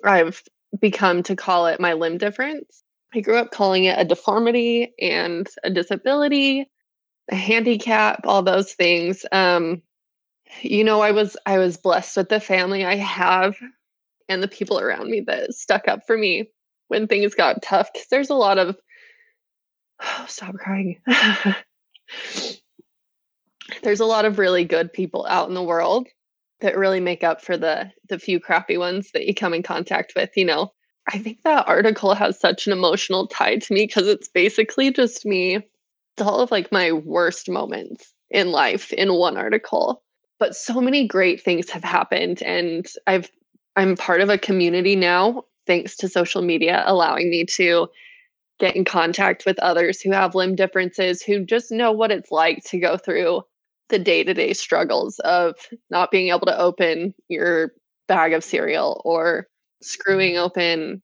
I've 0.03 0.43
become 0.81 1.23
to 1.25 1.37
call 1.37 1.69
it 1.69 1.79
my 1.79 1.93
limb 1.93 2.19
difference. 2.19 2.83
I 3.15 3.21
grew 3.21 3.37
up 3.37 3.53
calling 3.53 3.85
it 3.85 4.01
a 4.01 4.05
deformity 4.05 4.95
and 5.01 5.49
a 5.63 5.71
disability, 5.71 6.69
a 7.31 7.37
handicap, 7.37 8.23
all 8.27 8.43
those 8.43 8.73
things. 8.73 9.25
Um, 9.31 9.83
you 10.61 10.85
know, 10.85 11.01
I 11.01 11.13
was 11.13 11.37
I 11.47 11.59
was 11.59 11.77
blessed 11.77 12.17
with 12.17 12.29
the 12.29 12.41
family 12.41 12.85
I 12.85 12.97
have 12.97 13.57
and 14.29 14.43
the 14.43 14.49
people 14.49 14.79
around 14.79 15.11
me 15.11 15.21
that 15.27 15.55
stuck 15.55 15.89
up 15.89 16.07
for 16.07 16.17
me 16.17 16.51
when 16.89 17.07
things 17.07 17.35
got 17.35 17.63
tough. 17.63 17.91
Because 17.93 18.09
there's 18.09 18.31
a 18.31 18.35
lot 18.35 18.59
of 18.59 18.77
oh, 20.03 20.25
stop 20.29 20.55
crying. 20.55 21.01
There's 23.83 24.01
a 24.01 24.07
lot 24.07 24.25
of 24.27 24.39
really 24.39 24.65
good 24.65 24.93
people 24.93 25.27
out 25.27 25.49
in 25.49 25.55
the 25.55 25.63
world 25.63 26.07
that 26.61 26.77
really 26.77 27.01
make 27.01 27.25
up 27.25 27.43
for 27.43 27.57
the 27.57 27.91
the 28.09 28.19
few 28.19 28.39
crappy 28.39 28.77
ones 28.77 29.11
that 29.13 29.27
you 29.27 29.35
come 29.35 29.55
in 29.55 29.63
contact 29.63 30.13
with, 30.15 30.31
you 30.37 30.45
know. 30.45 30.73
I 31.09 31.19
think 31.19 31.43
that 31.43 31.67
article 31.67 32.15
has 32.15 32.39
such 32.39 32.67
an 32.67 32.73
emotional 32.73 33.27
tie 33.27 33.57
to 33.57 33.75
me 33.75 33.87
because 33.87 34.07
it's 34.07 34.29
basically 34.29 34.93
just 34.93 35.25
me. 35.27 35.57
It's 35.57 36.23
all 36.23 36.41
of 36.41 36.51
like 36.51 36.71
my 36.71 36.93
worst 36.93 37.49
moments 37.49 38.13
in 38.31 38.53
life 38.53 38.93
in 38.93 39.13
one 39.13 39.37
article. 39.37 40.03
But 40.43 40.57
so 40.57 40.81
many 40.81 41.07
great 41.07 41.41
things 41.41 41.71
have 41.71 41.85
happened 41.85 42.43
and 42.43 42.85
I've 43.07 43.31
I'm 43.77 43.97
part 43.97 44.21
of 44.21 44.29
a 44.29 44.37
community 44.37 44.97
now 44.97 45.45
thanks 45.69 45.97
to 45.99 46.09
social 46.09 46.43
media 46.43 46.83
allowing 46.85 47.31
me 47.31 47.45
to 47.45 47.87
get 48.59 48.75
in 48.75 48.85
contact 48.85 49.47
with 49.47 49.57
others 49.61 50.01
who 50.01 50.11
have 50.11 50.35
limb 50.35 50.57
differences, 50.57 51.23
who 51.23 51.45
just 51.45 51.71
know 51.71 51.93
what 51.93 52.11
it's 52.11 52.33
like 52.33 52.65
to 52.65 52.81
go 52.81 52.97
through 52.97 53.43
the 53.89 54.01
day 54.01 54.25
to 54.25 54.35
day 54.35 54.53
struggles 54.53 55.21
of 55.21 55.55
not 55.91 56.11
being 56.11 56.31
able 56.31 56.47
to 56.47 56.59
open 56.59 57.15
your 57.29 57.73
bag 58.09 58.33
of 58.33 58.43
cereal 58.43 59.01
or 59.05 59.47
screwing 59.81 60.33
mm-hmm. 60.33 60.45
open 60.45 61.03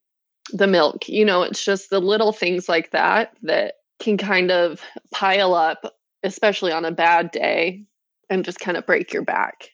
the 0.53 0.67
milk. 0.67 1.09
You 1.09 1.25
know, 1.25 1.43
it's 1.43 1.65
just 1.65 1.91
the 1.91 2.01
little 2.01 2.33
things 2.33 2.69
like 2.69 2.91
that 2.91 3.37
that 3.45 3.75
can 4.01 4.17
kind 4.17 4.51
of 4.51 4.83
pile 5.13 5.55
up, 5.55 5.95
especially 6.25 6.73
on 6.73 6.85
a 6.85 6.91
bad 6.91 7.31
day, 7.31 7.85
and 8.31 8.45
just 8.45 8.61
kind 8.61 8.77
of 8.77 8.87
break 8.87 9.13
your 9.13 9.25
back. 9.25 9.69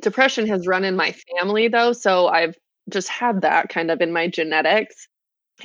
Depression 0.00 0.46
has 0.48 0.66
run 0.66 0.84
in 0.84 0.96
my 0.96 1.14
family 1.38 1.68
though, 1.68 1.92
so 1.92 2.28
I've 2.28 2.56
just 2.90 3.08
had 3.08 3.42
that 3.42 3.68
kind 3.68 3.90
of 3.90 4.00
in 4.00 4.12
my 4.12 4.28
genetics. 4.28 5.08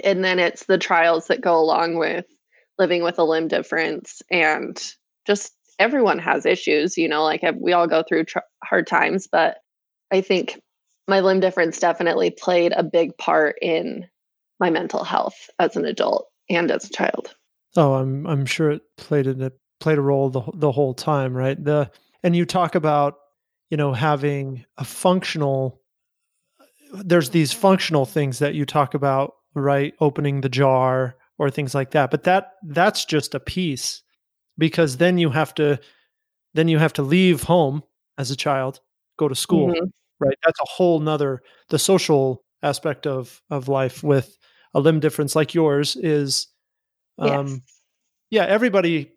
And 0.04 0.24
then 0.24 0.40
it's 0.40 0.66
the 0.66 0.78
trials 0.78 1.28
that 1.28 1.42
go 1.42 1.60
along 1.60 1.96
with 1.96 2.26
living 2.78 3.04
with 3.04 3.20
a 3.20 3.24
limb 3.24 3.48
difference 3.48 4.22
and 4.32 4.82
just 5.26 5.52
everyone 5.80 6.20
has 6.20 6.46
issues, 6.46 6.98
you 6.98 7.08
know, 7.08 7.24
like 7.24 7.44
we 7.60 7.74
all 7.74 7.88
go 7.88 8.04
through 8.04 8.26
tr- 8.26 8.40
hard 8.64 8.88
times, 8.88 9.28
but 9.32 9.58
I 10.12 10.22
think 10.22 10.60
my 11.08 11.22
limb 11.22 11.40
difference 11.40 11.80
definitely 11.80 12.32
played 12.32 12.74
a 12.76 12.84
big 12.84 13.18
part 13.18 13.58
in 13.62 14.08
my 14.60 14.70
mental 14.70 15.04
health 15.04 15.50
as 15.58 15.76
an 15.76 15.86
adult 15.86 16.28
and 16.50 16.70
as 16.70 16.86
a 16.86 16.90
child. 16.90 17.36
Oh, 17.76 17.96
I'm 17.96 18.26
I'm 18.28 18.46
sure 18.46 18.72
it 18.72 18.82
played 18.98 19.28
a 19.28 19.34
played 19.80 19.98
a 19.98 20.02
role 20.02 20.30
the 20.30 20.42
the 20.54 20.72
whole 20.72 20.94
time, 20.94 21.36
right? 21.36 21.62
The 21.62 21.92
and 22.24 22.36
you 22.36 22.46
talk 22.46 22.76
about 22.76 23.16
you 23.70 23.78
know 23.78 23.94
having 23.94 24.66
a 24.78 24.86
functional. 24.86 25.82
There's 26.92 27.30
these 27.30 27.54
functional 27.54 28.06
things 28.06 28.40
that 28.40 28.56
you 28.56 28.66
talk 28.66 28.94
about, 28.94 29.34
right? 29.54 29.94
Opening 30.00 30.42
the 30.42 30.50
jar 30.50 31.16
or 31.38 31.50
things 31.50 31.76
like 31.76 31.92
that, 31.92 32.12
but 32.12 32.24
that 32.24 32.54
that's 32.64 33.06
just 33.06 33.36
a 33.36 33.40
piece 33.40 34.02
because 34.58 34.98
then 34.98 35.18
you 35.18 35.30
have 35.30 35.54
to 35.56 35.80
then 36.54 36.68
you 36.68 36.80
have 36.80 36.94
to 36.94 37.04
leave 37.04 37.44
home 37.44 37.84
as 38.18 38.32
a 38.32 38.36
child, 38.36 38.82
go 39.18 39.28
to 39.28 39.36
school, 39.36 39.70
mm-hmm. 39.70 39.86
right? 40.20 40.38
That's 40.44 40.60
a 40.60 40.66
whole 40.66 41.00
nother 41.00 41.42
the 41.70 41.80
social 41.80 42.44
aspect 42.62 43.08
of 43.08 43.42
of 43.50 43.68
life 43.68 44.04
with 44.04 44.38
a 44.74 44.80
limb 44.80 45.00
difference 45.00 45.36
like 45.36 45.54
yours 45.54 45.96
is 45.96 46.48
um 47.18 47.48
yes. 47.48 47.60
yeah 48.30 48.46
everybody 48.46 49.12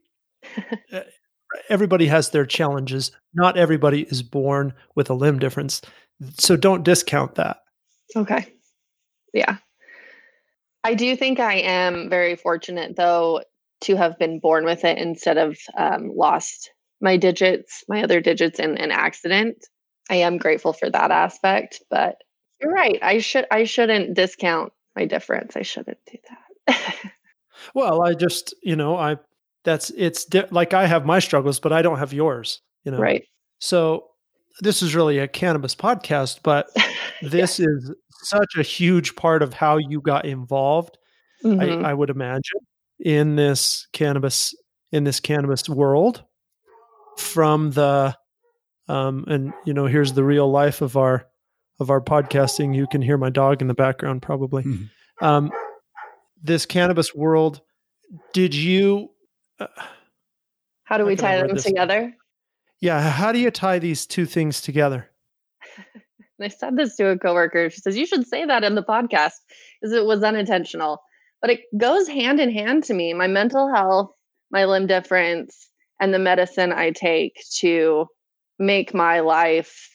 everybody 1.68 2.06
has 2.06 2.30
their 2.30 2.46
challenges. 2.46 3.10
Not 3.34 3.56
everybody 3.56 4.02
is 4.02 4.22
born 4.22 4.74
with 4.94 5.10
a 5.10 5.14
limb 5.14 5.38
difference. 5.38 5.80
So 6.38 6.56
don't 6.56 6.84
discount 6.84 7.34
that. 7.36 7.58
Okay. 8.16 8.52
Yeah. 9.32 9.56
I 10.84 10.94
do 10.94 11.14
think 11.16 11.38
i 11.38 11.54
am 11.54 12.10
very 12.10 12.34
fortunate 12.34 12.96
though 12.96 13.42
to 13.82 13.96
have 13.96 14.18
been 14.18 14.40
born 14.40 14.64
with 14.64 14.84
it 14.84 14.98
instead 14.98 15.38
of 15.38 15.56
um, 15.76 16.10
lost 16.14 16.72
my 17.00 17.16
digits 17.16 17.84
my 17.88 18.02
other 18.02 18.20
digits 18.20 18.58
in 18.58 18.76
an 18.76 18.90
accident. 18.90 19.64
I 20.10 20.16
am 20.16 20.38
grateful 20.38 20.72
for 20.72 20.90
that 20.90 21.10
aspect 21.10 21.82
but 21.90 22.16
you're 22.60 22.72
right. 22.72 22.98
I 23.02 23.18
should 23.18 23.46
i 23.50 23.64
shouldn't 23.64 24.14
discount 24.14 24.72
my 24.96 25.06
difference. 25.06 25.56
I 25.56 25.62
shouldn't 25.62 25.98
do 26.10 26.18
that. 26.28 26.94
well, 27.74 28.02
I 28.02 28.14
just, 28.14 28.54
you 28.62 28.76
know, 28.76 28.96
I 28.96 29.16
that's 29.64 29.90
it's 29.90 30.24
di- 30.24 30.46
like 30.50 30.74
I 30.74 30.86
have 30.86 31.06
my 31.06 31.18
struggles, 31.18 31.60
but 31.60 31.72
I 31.72 31.82
don't 31.82 31.98
have 31.98 32.12
yours, 32.12 32.60
you 32.84 32.92
know. 32.92 32.98
Right. 32.98 33.24
So 33.58 34.06
this 34.60 34.82
is 34.82 34.94
really 34.94 35.18
a 35.18 35.28
cannabis 35.28 35.74
podcast, 35.74 36.40
but 36.42 36.68
this 37.22 37.58
yeah. 37.58 37.66
is 37.68 37.92
such 38.22 38.56
a 38.56 38.62
huge 38.62 39.16
part 39.16 39.42
of 39.42 39.54
how 39.54 39.78
you 39.78 40.00
got 40.00 40.24
involved. 40.24 40.98
Mm-hmm. 41.44 41.84
I, 41.84 41.90
I 41.90 41.94
would 41.94 42.10
imagine 42.10 42.60
in 43.00 43.36
this 43.36 43.86
cannabis 43.92 44.54
in 44.92 45.04
this 45.04 45.20
cannabis 45.20 45.68
world 45.68 46.22
from 47.18 47.72
the 47.72 48.16
um 48.88 49.24
and 49.26 49.52
you 49.64 49.74
know 49.74 49.86
here's 49.86 50.12
the 50.12 50.24
real 50.24 50.50
life 50.50 50.82
of 50.82 50.96
our 50.96 51.26
of 51.82 51.90
our 51.90 52.00
podcasting, 52.00 52.74
you 52.74 52.86
can 52.86 53.02
hear 53.02 53.18
my 53.18 53.28
dog 53.28 53.60
in 53.60 53.68
the 53.68 53.74
background 53.74 54.22
probably. 54.22 54.62
Mm-hmm. 54.62 55.24
Um, 55.24 55.52
this 56.42 56.64
cannabis 56.64 57.14
world, 57.14 57.60
did 58.32 58.54
you? 58.54 59.10
Uh, 59.62 59.82
how 60.84 60.98
do 60.98 61.06
we 61.06 61.16
tie 61.16 61.38
them 61.38 61.56
together? 61.56 62.14
Yeah, 62.80 63.00
how 63.00 63.32
do 63.32 63.38
you 63.38 63.50
tie 63.50 63.78
these 63.78 64.06
two 64.06 64.26
things 64.26 64.60
together? 64.60 65.08
I 66.40 66.48
said 66.48 66.76
this 66.76 66.96
to 66.96 67.08
a 67.08 67.18
coworker. 67.18 67.70
She 67.70 67.80
says 67.80 67.96
you 67.96 68.06
should 68.06 68.26
say 68.26 68.44
that 68.44 68.64
in 68.64 68.74
the 68.74 68.82
podcast 68.82 69.34
because 69.80 69.92
it 69.94 70.04
was 70.04 70.24
unintentional, 70.24 71.00
but 71.40 71.50
it 71.50 71.60
goes 71.78 72.08
hand 72.08 72.40
in 72.40 72.50
hand 72.50 72.84
to 72.84 72.94
me. 72.94 73.14
My 73.14 73.28
mental 73.28 73.72
health, 73.72 74.10
my 74.50 74.64
limb 74.64 74.88
difference, 74.88 75.68
and 76.00 76.12
the 76.12 76.18
medicine 76.18 76.72
I 76.72 76.90
take 76.90 77.40
to 77.60 78.06
make 78.58 78.92
my 78.92 79.20
life 79.20 79.88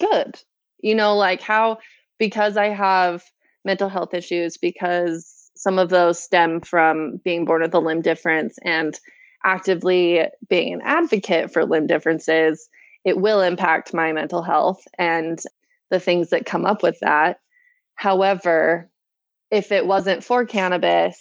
good 0.00 0.40
you 0.80 0.94
know 0.94 1.16
like 1.16 1.40
how 1.40 1.78
because 2.18 2.56
i 2.56 2.66
have 2.66 3.22
mental 3.64 3.88
health 3.88 4.14
issues 4.14 4.56
because 4.56 5.37
some 5.58 5.78
of 5.78 5.88
those 5.88 6.22
stem 6.22 6.60
from 6.60 7.20
being 7.24 7.44
born 7.44 7.62
with 7.62 7.74
a 7.74 7.80
limb 7.80 8.00
difference 8.00 8.58
and 8.62 8.98
actively 9.44 10.22
being 10.48 10.72
an 10.72 10.80
advocate 10.82 11.52
for 11.52 11.64
limb 11.64 11.86
differences 11.86 12.68
it 13.04 13.18
will 13.18 13.40
impact 13.40 13.94
my 13.94 14.12
mental 14.12 14.42
health 14.42 14.82
and 14.98 15.40
the 15.90 16.00
things 16.00 16.30
that 16.30 16.44
come 16.44 16.66
up 16.66 16.82
with 16.82 16.98
that. 17.00 17.40
However 17.94 18.90
if 19.50 19.72
it 19.72 19.86
wasn't 19.86 20.22
for 20.22 20.44
cannabis 20.44 21.18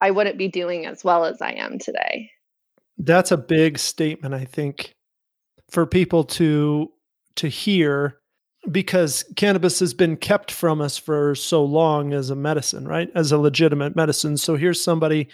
i 0.00 0.10
wouldn't 0.10 0.38
be 0.38 0.48
doing 0.48 0.86
as 0.86 1.02
well 1.02 1.24
as 1.24 1.40
i 1.42 1.52
am 1.52 1.78
today. 1.78 2.30
That's 2.96 3.30
a 3.30 3.36
big 3.36 3.78
statement 3.78 4.34
i 4.34 4.44
think 4.44 4.94
for 5.70 5.86
people 5.86 6.24
to 6.24 6.90
to 7.36 7.48
hear 7.48 8.18
because 8.70 9.24
cannabis 9.36 9.80
has 9.80 9.94
been 9.94 10.16
kept 10.16 10.50
from 10.50 10.80
us 10.80 10.96
for 10.96 11.34
so 11.34 11.64
long 11.64 12.12
as 12.12 12.30
a 12.30 12.36
medicine, 12.36 12.86
right? 12.86 13.08
As 13.14 13.32
a 13.32 13.38
legitimate 13.38 13.96
medicine. 13.96 14.36
So 14.36 14.56
here's 14.56 14.82
somebody 14.82 15.28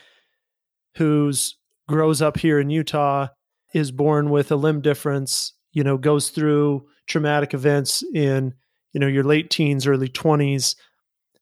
who's 0.96 1.56
grows 1.88 2.22
up 2.22 2.38
here 2.38 2.58
in 2.60 2.70
Utah, 2.70 3.28
is 3.72 3.90
born 3.90 4.30
with 4.30 4.50
a 4.52 4.56
limb 4.56 4.80
difference, 4.80 5.52
you 5.72 5.82
know, 5.82 5.98
goes 5.98 6.30
through 6.30 6.86
traumatic 7.06 7.52
events 7.52 8.02
in, 8.14 8.54
you 8.92 9.00
know, 9.00 9.06
your 9.06 9.24
late 9.24 9.50
teens, 9.50 9.86
early 9.86 10.08
20s, 10.08 10.76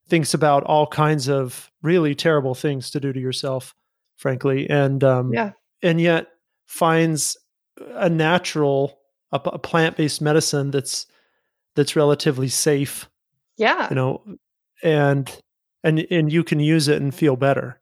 thinks 0.08 0.34
about 0.34 0.64
all 0.64 0.86
kinds 0.86 1.28
of 1.28 1.70
really 1.82 2.14
terrible 2.14 2.54
things 2.54 2.90
to 2.90 3.00
do 3.00 3.12
to 3.12 3.20
yourself, 3.20 3.74
frankly. 4.16 4.68
And 4.68 5.04
um 5.04 5.32
yeah. 5.32 5.52
and 5.82 6.00
yet 6.00 6.28
finds 6.66 7.36
a 7.94 8.08
natural 8.08 8.98
a, 9.30 9.40
a 9.44 9.58
plant-based 9.58 10.20
medicine 10.20 10.70
that's 10.70 11.06
that's 11.74 11.96
relatively 11.96 12.48
safe. 12.48 13.08
Yeah. 13.56 13.88
You 13.88 13.96
know, 13.96 14.22
and 14.82 15.30
and 15.84 16.06
and 16.10 16.32
you 16.32 16.44
can 16.44 16.60
use 16.60 16.88
it 16.88 17.00
and 17.00 17.14
feel 17.14 17.36
better. 17.36 17.80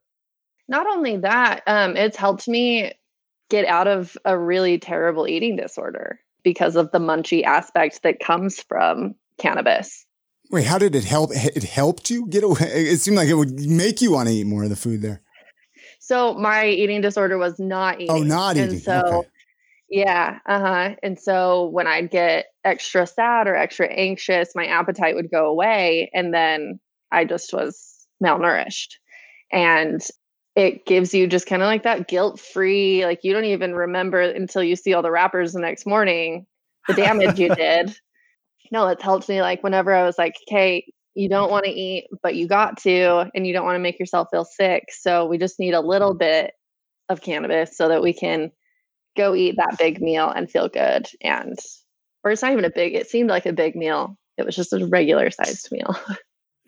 Not 0.68 0.86
only 0.86 1.16
that, 1.18 1.62
um, 1.66 1.96
it's 1.96 2.16
helped 2.16 2.46
me 2.46 2.92
get 3.48 3.66
out 3.66 3.88
of 3.88 4.16
a 4.24 4.38
really 4.38 4.78
terrible 4.78 5.26
eating 5.26 5.56
disorder 5.56 6.20
because 6.42 6.76
of 6.76 6.90
the 6.92 7.00
munchy 7.00 7.42
aspect 7.42 8.02
that 8.04 8.20
comes 8.20 8.62
from 8.62 9.14
cannabis. 9.38 10.06
Wait, 10.50 10.64
how 10.64 10.78
did 10.78 10.94
it 10.94 11.04
help? 11.04 11.30
It 11.32 11.64
helped 11.64 12.10
you 12.10 12.26
get 12.26 12.44
away. 12.44 12.58
It 12.60 13.00
seemed 13.00 13.16
like 13.16 13.28
it 13.28 13.34
would 13.34 13.58
make 13.60 14.00
you 14.00 14.12
want 14.12 14.28
to 14.28 14.34
eat 14.34 14.46
more 14.46 14.64
of 14.64 14.70
the 14.70 14.76
food 14.76 15.02
there. 15.02 15.20
So 15.98 16.34
my 16.34 16.66
eating 16.66 17.00
disorder 17.00 17.38
was 17.38 17.58
not 17.58 17.96
oh, 17.96 18.00
eating. 18.00 18.10
Oh, 18.10 18.22
not 18.22 18.56
eating. 18.56 18.70
And 18.70 18.82
so 18.82 19.02
okay. 19.06 19.28
Yeah. 19.90 20.38
Uh 20.46 20.60
huh. 20.60 20.94
And 21.02 21.18
so 21.18 21.66
when 21.70 21.86
I'd 21.86 22.10
get 22.10 22.46
extra 22.64 23.06
sad 23.06 23.48
or 23.48 23.56
extra 23.56 23.88
anxious, 23.88 24.50
my 24.54 24.66
appetite 24.66 25.16
would 25.16 25.30
go 25.30 25.46
away. 25.46 26.10
And 26.14 26.32
then 26.32 26.78
I 27.10 27.24
just 27.24 27.52
was 27.52 28.06
malnourished. 28.22 28.90
And 29.52 30.00
it 30.54 30.86
gives 30.86 31.12
you 31.12 31.26
just 31.26 31.46
kind 31.46 31.62
of 31.62 31.66
like 31.66 31.82
that 31.82 32.06
guilt 32.08 32.38
free, 32.40 33.04
like 33.04 33.20
you 33.24 33.32
don't 33.32 33.44
even 33.44 33.74
remember 33.74 34.20
until 34.20 34.62
you 34.62 34.76
see 34.76 34.94
all 34.94 35.02
the 35.02 35.10
wrappers 35.10 35.52
the 35.52 35.60
next 35.60 35.86
morning, 35.86 36.46
the 36.86 36.94
damage 36.94 37.38
you 37.38 37.52
did. 37.54 37.94
No, 38.70 38.88
it's 38.88 39.02
helped 39.02 39.28
me 39.28 39.42
like 39.42 39.62
whenever 39.62 39.92
I 39.92 40.04
was 40.04 40.18
like, 40.18 40.34
okay, 40.48 40.84
you 41.14 41.28
don't 41.28 41.50
want 41.50 41.64
to 41.64 41.70
eat, 41.70 42.06
but 42.22 42.36
you 42.36 42.46
got 42.46 42.78
to, 42.82 43.28
and 43.34 43.46
you 43.46 43.52
don't 43.52 43.64
want 43.64 43.76
to 43.76 43.80
make 43.80 43.98
yourself 43.98 44.28
feel 44.30 44.44
sick. 44.44 44.84
So 44.90 45.26
we 45.26 45.38
just 45.38 45.58
need 45.58 45.74
a 45.74 45.80
little 45.80 46.14
bit 46.14 46.52
of 47.08 47.20
cannabis 47.20 47.76
so 47.76 47.88
that 47.88 48.02
we 48.02 48.12
can 48.12 48.52
go 49.16 49.34
eat 49.34 49.56
that 49.56 49.78
big 49.78 50.00
meal 50.00 50.30
and 50.30 50.50
feel 50.50 50.68
good. 50.68 51.08
And, 51.20 51.58
or 52.24 52.30
it's 52.30 52.42
not 52.42 52.52
even 52.52 52.64
a 52.64 52.70
big, 52.70 52.94
it 52.94 53.08
seemed 53.08 53.30
like 53.30 53.46
a 53.46 53.52
big 53.52 53.76
meal. 53.76 54.16
It 54.36 54.46
was 54.46 54.56
just 54.56 54.72
a 54.72 54.86
regular 54.86 55.30
sized 55.30 55.70
meal. 55.70 55.96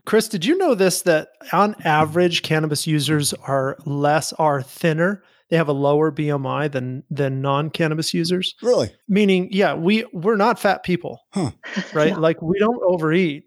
Chris, 0.04 0.28
did 0.28 0.44
you 0.44 0.58
know 0.58 0.74
this 0.74 1.02
that 1.02 1.28
on 1.52 1.76
average 1.84 2.42
cannabis 2.42 2.86
users 2.86 3.32
are 3.34 3.76
less 3.86 4.32
are 4.34 4.60
thinner? 4.62 5.22
They 5.48 5.56
have 5.56 5.68
a 5.68 5.72
lower 5.72 6.10
BMI 6.10 6.72
than 6.72 7.04
than 7.10 7.40
non-cannabis 7.40 8.12
users. 8.12 8.54
Really? 8.62 8.92
Meaning, 9.06 9.48
yeah, 9.52 9.74
we 9.74 10.04
we're 10.12 10.36
not 10.36 10.58
fat 10.58 10.82
people. 10.82 11.20
Huh. 11.32 11.52
Right? 11.94 12.18
Like 12.18 12.42
we 12.42 12.58
don't 12.58 12.82
overeat. 12.82 13.44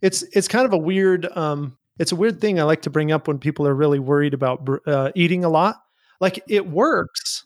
It's 0.00 0.22
it's 0.32 0.48
kind 0.48 0.64
of 0.64 0.72
a 0.72 0.78
weird 0.78 1.26
um 1.36 1.76
it's 1.98 2.12
a 2.12 2.16
weird 2.16 2.40
thing 2.40 2.60
I 2.60 2.62
like 2.62 2.82
to 2.82 2.90
bring 2.90 3.12
up 3.12 3.26
when 3.28 3.38
people 3.38 3.66
are 3.66 3.74
really 3.74 3.98
worried 3.98 4.34
about 4.34 4.66
uh, 4.86 5.10
eating 5.14 5.44
a 5.44 5.48
lot. 5.48 5.76
Like 6.20 6.42
it 6.48 6.68
works. 6.68 7.44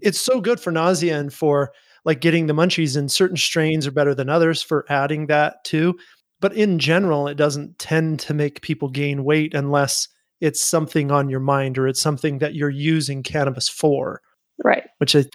It's 0.00 0.20
so 0.20 0.40
good 0.40 0.60
for 0.60 0.70
nausea 0.70 1.18
and 1.18 1.32
for 1.32 1.72
like 2.04 2.20
getting 2.20 2.46
the 2.46 2.52
munchies 2.52 2.96
and 2.96 3.10
certain 3.10 3.36
strains 3.36 3.86
are 3.86 3.92
better 3.92 4.14
than 4.14 4.28
others 4.28 4.62
for 4.62 4.84
adding 4.88 5.26
that 5.26 5.64
too. 5.64 5.96
But 6.40 6.54
in 6.54 6.78
general, 6.78 7.26
it 7.26 7.36
doesn't 7.36 7.78
tend 7.78 8.20
to 8.20 8.34
make 8.34 8.60
people 8.60 8.88
gain 8.88 9.24
weight 9.24 9.54
unless 9.54 10.08
it's 10.40 10.62
something 10.62 11.10
on 11.10 11.30
your 11.30 11.40
mind 11.40 11.78
or 11.78 11.88
it's 11.88 12.00
something 12.00 12.38
that 12.38 12.54
you're 12.54 12.68
using 12.68 13.22
cannabis 13.22 13.68
for. 13.68 14.20
Right. 14.62 14.84
Which 14.98 15.14
is 15.14 15.28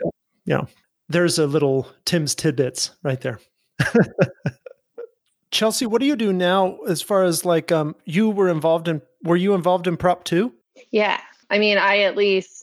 you 0.45 0.55
know, 0.55 0.67
there's 1.07 1.39
a 1.39 1.47
little 1.47 1.87
Tim's 2.05 2.35
tidbits 2.35 2.91
right 3.03 3.19
there. 3.21 3.39
Chelsea, 5.51 5.87
what 5.87 5.99
do 5.99 6.05
you 6.05 6.15
do 6.15 6.31
now 6.31 6.77
as 6.87 7.01
far 7.01 7.23
as 7.23 7.43
like 7.43 7.71
um 7.71 7.95
you 8.05 8.29
were 8.29 8.49
involved 8.49 8.87
in 8.87 9.01
were 9.23 9.35
you 9.35 9.53
involved 9.53 9.87
in 9.87 9.97
prop 9.97 10.23
2? 10.25 10.53
Yeah. 10.91 11.19
I 11.49 11.57
mean, 11.59 11.77
I 11.77 11.99
at 11.99 12.15
least 12.15 12.58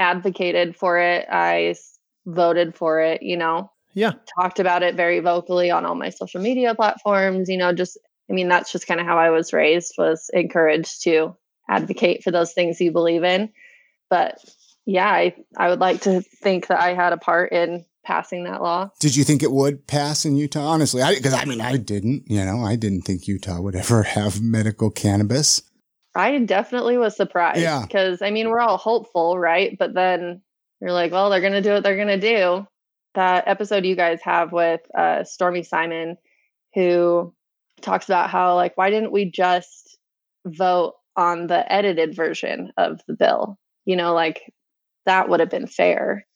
advocated 0.00 0.74
for 0.74 0.98
it. 0.98 1.26
I 1.30 1.76
voted 2.26 2.74
for 2.74 3.00
it, 3.00 3.22
you 3.22 3.36
know. 3.36 3.70
Yeah. 3.94 4.12
Talked 4.36 4.60
about 4.60 4.82
it 4.82 4.94
very 4.94 5.20
vocally 5.20 5.70
on 5.70 5.84
all 5.84 5.94
my 5.94 6.10
social 6.10 6.40
media 6.40 6.74
platforms, 6.74 7.48
you 7.48 7.58
know, 7.58 7.72
just 7.72 7.98
I 8.28 8.32
mean, 8.32 8.48
that's 8.48 8.70
just 8.70 8.86
kind 8.86 9.00
of 9.00 9.06
how 9.06 9.18
I 9.18 9.30
was 9.30 9.52
raised 9.52 9.94
was 9.98 10.30
encouraged 10.32 11.02
to 11.02 11.36
advocate 11.68 12.22
for 12.22 12.30
those 12.30 12.52
things 12.52 12.80
you 12.80 12.92
believe 12.92 13.24
in. 13.24 13.50
But 14.08 14.38
yeah, 14.86 15.08
I, 15.08 15.34
I 15.56 15.68
would 15.68 15.80
like 15.80 16.02
to 16.02 16.22
think 16.22 16.68
that 16.68 16.80
I 16.80 16.94
had 16.94 17.12
a 17.12 17.18
part 17.18 17.52
in 17.52 17.84
passing 18.04 18.44
that 18.44 18.62
law. 18.62 18.90
Did 19.00 19.16
you 19.16 19.24
think 19.24 19.42
it 19.42 19.50
would 19.50 19.86
pass 19.86 20.24
in 20.24 20.36
Utah? 20.36 20.66
Honestly, 20.66 21.02
because 21.14 21.34
I, 21.34 21.42
I, 21.42 21.44
mean, 21.44 21.60
I 21.60 21.76
didn't. 21.76 22.24
You 22.26 22.44
know, 22.44 22.64
I 22.64 22.76
didn't 22.76 23.02
think 23.02 23.26
Utah 23.26 23.60
would 23.60 23.74
ever 23.74 24.02
have 24.14 24.40
medical 24.40 24.90
cannabis. 24.90 25.62
I 26.14 26.38
definitely 26.38 26.98
was 26.98 27.16
surprised. 27.16 27.60
Yeah. 27.60 27.82
Because 27.82 28.22
I 28.22 28.30
mean, 28.30 28.48
we're 28.48 28.60
all 28.60 28.76
hopeful, 28.76 29.38
right? 29.38 29.76
But 29.78 29.94
then 29.94 30.42
you're 30.80 30.92
like, 30.92 31.12
well, 31.12 31.30
they're 31.30 31.40
going 31.40 31.52
to 31.52 31.62
do 31.62 31.72
what 31.72 31.82
they're 31.82 31.96
going 31.96 32.08
to 32.08 32.18
do. 32.18 32.66
That 33.14 33.48
episode 33.48 33.84
you 33.84 33.96
guys 33.96 34.20
have 34.22 34.52
with 34.52 34.80
uh, 34.96 35.24
Stormy 35.24 35.62
Simon, 35.62 36.16
who 36.74 37.34
talks 37.80 38.06
about 38.06 38.30
how, 38.30 38.54
like, 38.54 38.76
why 38.76 38.90
didn't 38.90 39.12
we 39.12 39.30
just 39.30 39.98
vote 40.46 40.94
on 41.16 41.48
the 41.48 41.70
edited 41.72 42.14
version 42.14 42.72
of 42.76 43.00
the 43.06 43.14
bill? 43.14 43.58
You 43.84 43.96
know, 43.96 44.14
like 44.14 44.52
that 45.06 45.28
would 45.28 45.40
have 45.40 45.50
been 45.50 45.66
fair. 45.66 46.26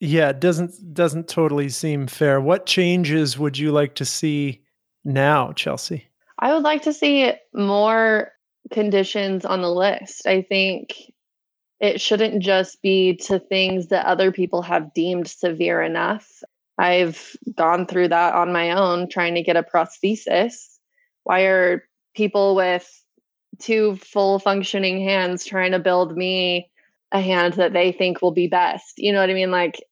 Yeah, 0.00 0.30
it 0.30 0.40
doesn't 0.40 0.94
doesn't 0.94 1.28
totally 1.28 1.68
seem 1.68 2.06
fair. 2.06 2.40
What 2.40 2.66
changes 2.66 3.38
would 3.38 3.58
you 3.58 3.72
like 3.72 3.96
to 3.96 4.04
see 4.04 4.62
now, 5.04 5.52
Chelsea? 5.52 6.06
I 6.38 6.54
would 6.54 6.62
like 6.62 6.82
to 6.82 6.92
see 6.92 7.32
more 7.52 8.32
conditions 8.70 9.44
on 9.44 9.62
the 9.62 9.70
list. 9.70 10.26
I 10.26 10.42
think 10.42 10.94
it 11.80 12.00
shouldn't 12.00 12.42
just 12.42 12.82
be 12.82 13.16
to 13.16 13.38
things 13.38 13.88
that 13.88 14.06
other 14.06 14.32
people 14.32 14.62
have 14.62 14.94
deemed 14.94 15.28
severe 15.28 15.82
enough. 15.82 16.42
I've 16.76 17.36
gone 17.54 17.86
through 17.86 18.08
that 18.08 18.34
on 18.34 18.52
my 18.52 18.72
own 18.72 19.08
trying 19.08 19.34
to 19.34 19.42
get 19.42 19.56
a 19.56 19.62
prosthesis. 19.62 20.78
Why 21.24 21.42
are 21.42 21.84
people 22.14 22.54
with 22.54 22.88
two 23.58 23.96
full 23.96 24.38
functioning 24.38 25.00
hands 25.02 25.44
trying 25.44 25.72
to 25.72 25.78
build 25.78 26.16
me 26.16 26.70
a 27.10 27.20
hand 27.20 27.54
that 27.54 27.72
they 27.72 27.92
think 27.92 28.22
will 28.22 28.32
be 28.32 28.48
best? 28.48 28.94
You 28.98 29.12
know 29.12 29.20
what 29.20 29.30
I 29.30 29.34
mean? 29.34 29.50
Like 29.50 29.82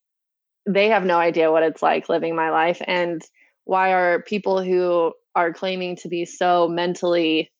they 0.66 0.88
have 0.88 1.04
no 1.04 1.18
idea 1.18 1.52
what 1.52 1.62
it's 1.62 1.82
like 1.82 2.08
living 2.08 2.34
my 2.34 2.50
life 2.50 2.82
and 2.86 3.22
why 3.64 3.92
are 3.92 4.22
people 4.22 4.62
who 4.62 5.12
are 5.34 5.52
claiming 5.52 5.96
to 5.96 6.08
be 6.08 6.24
so 6.24 6.68
mentally 6.68 7.50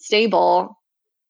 stable 0.00 0.78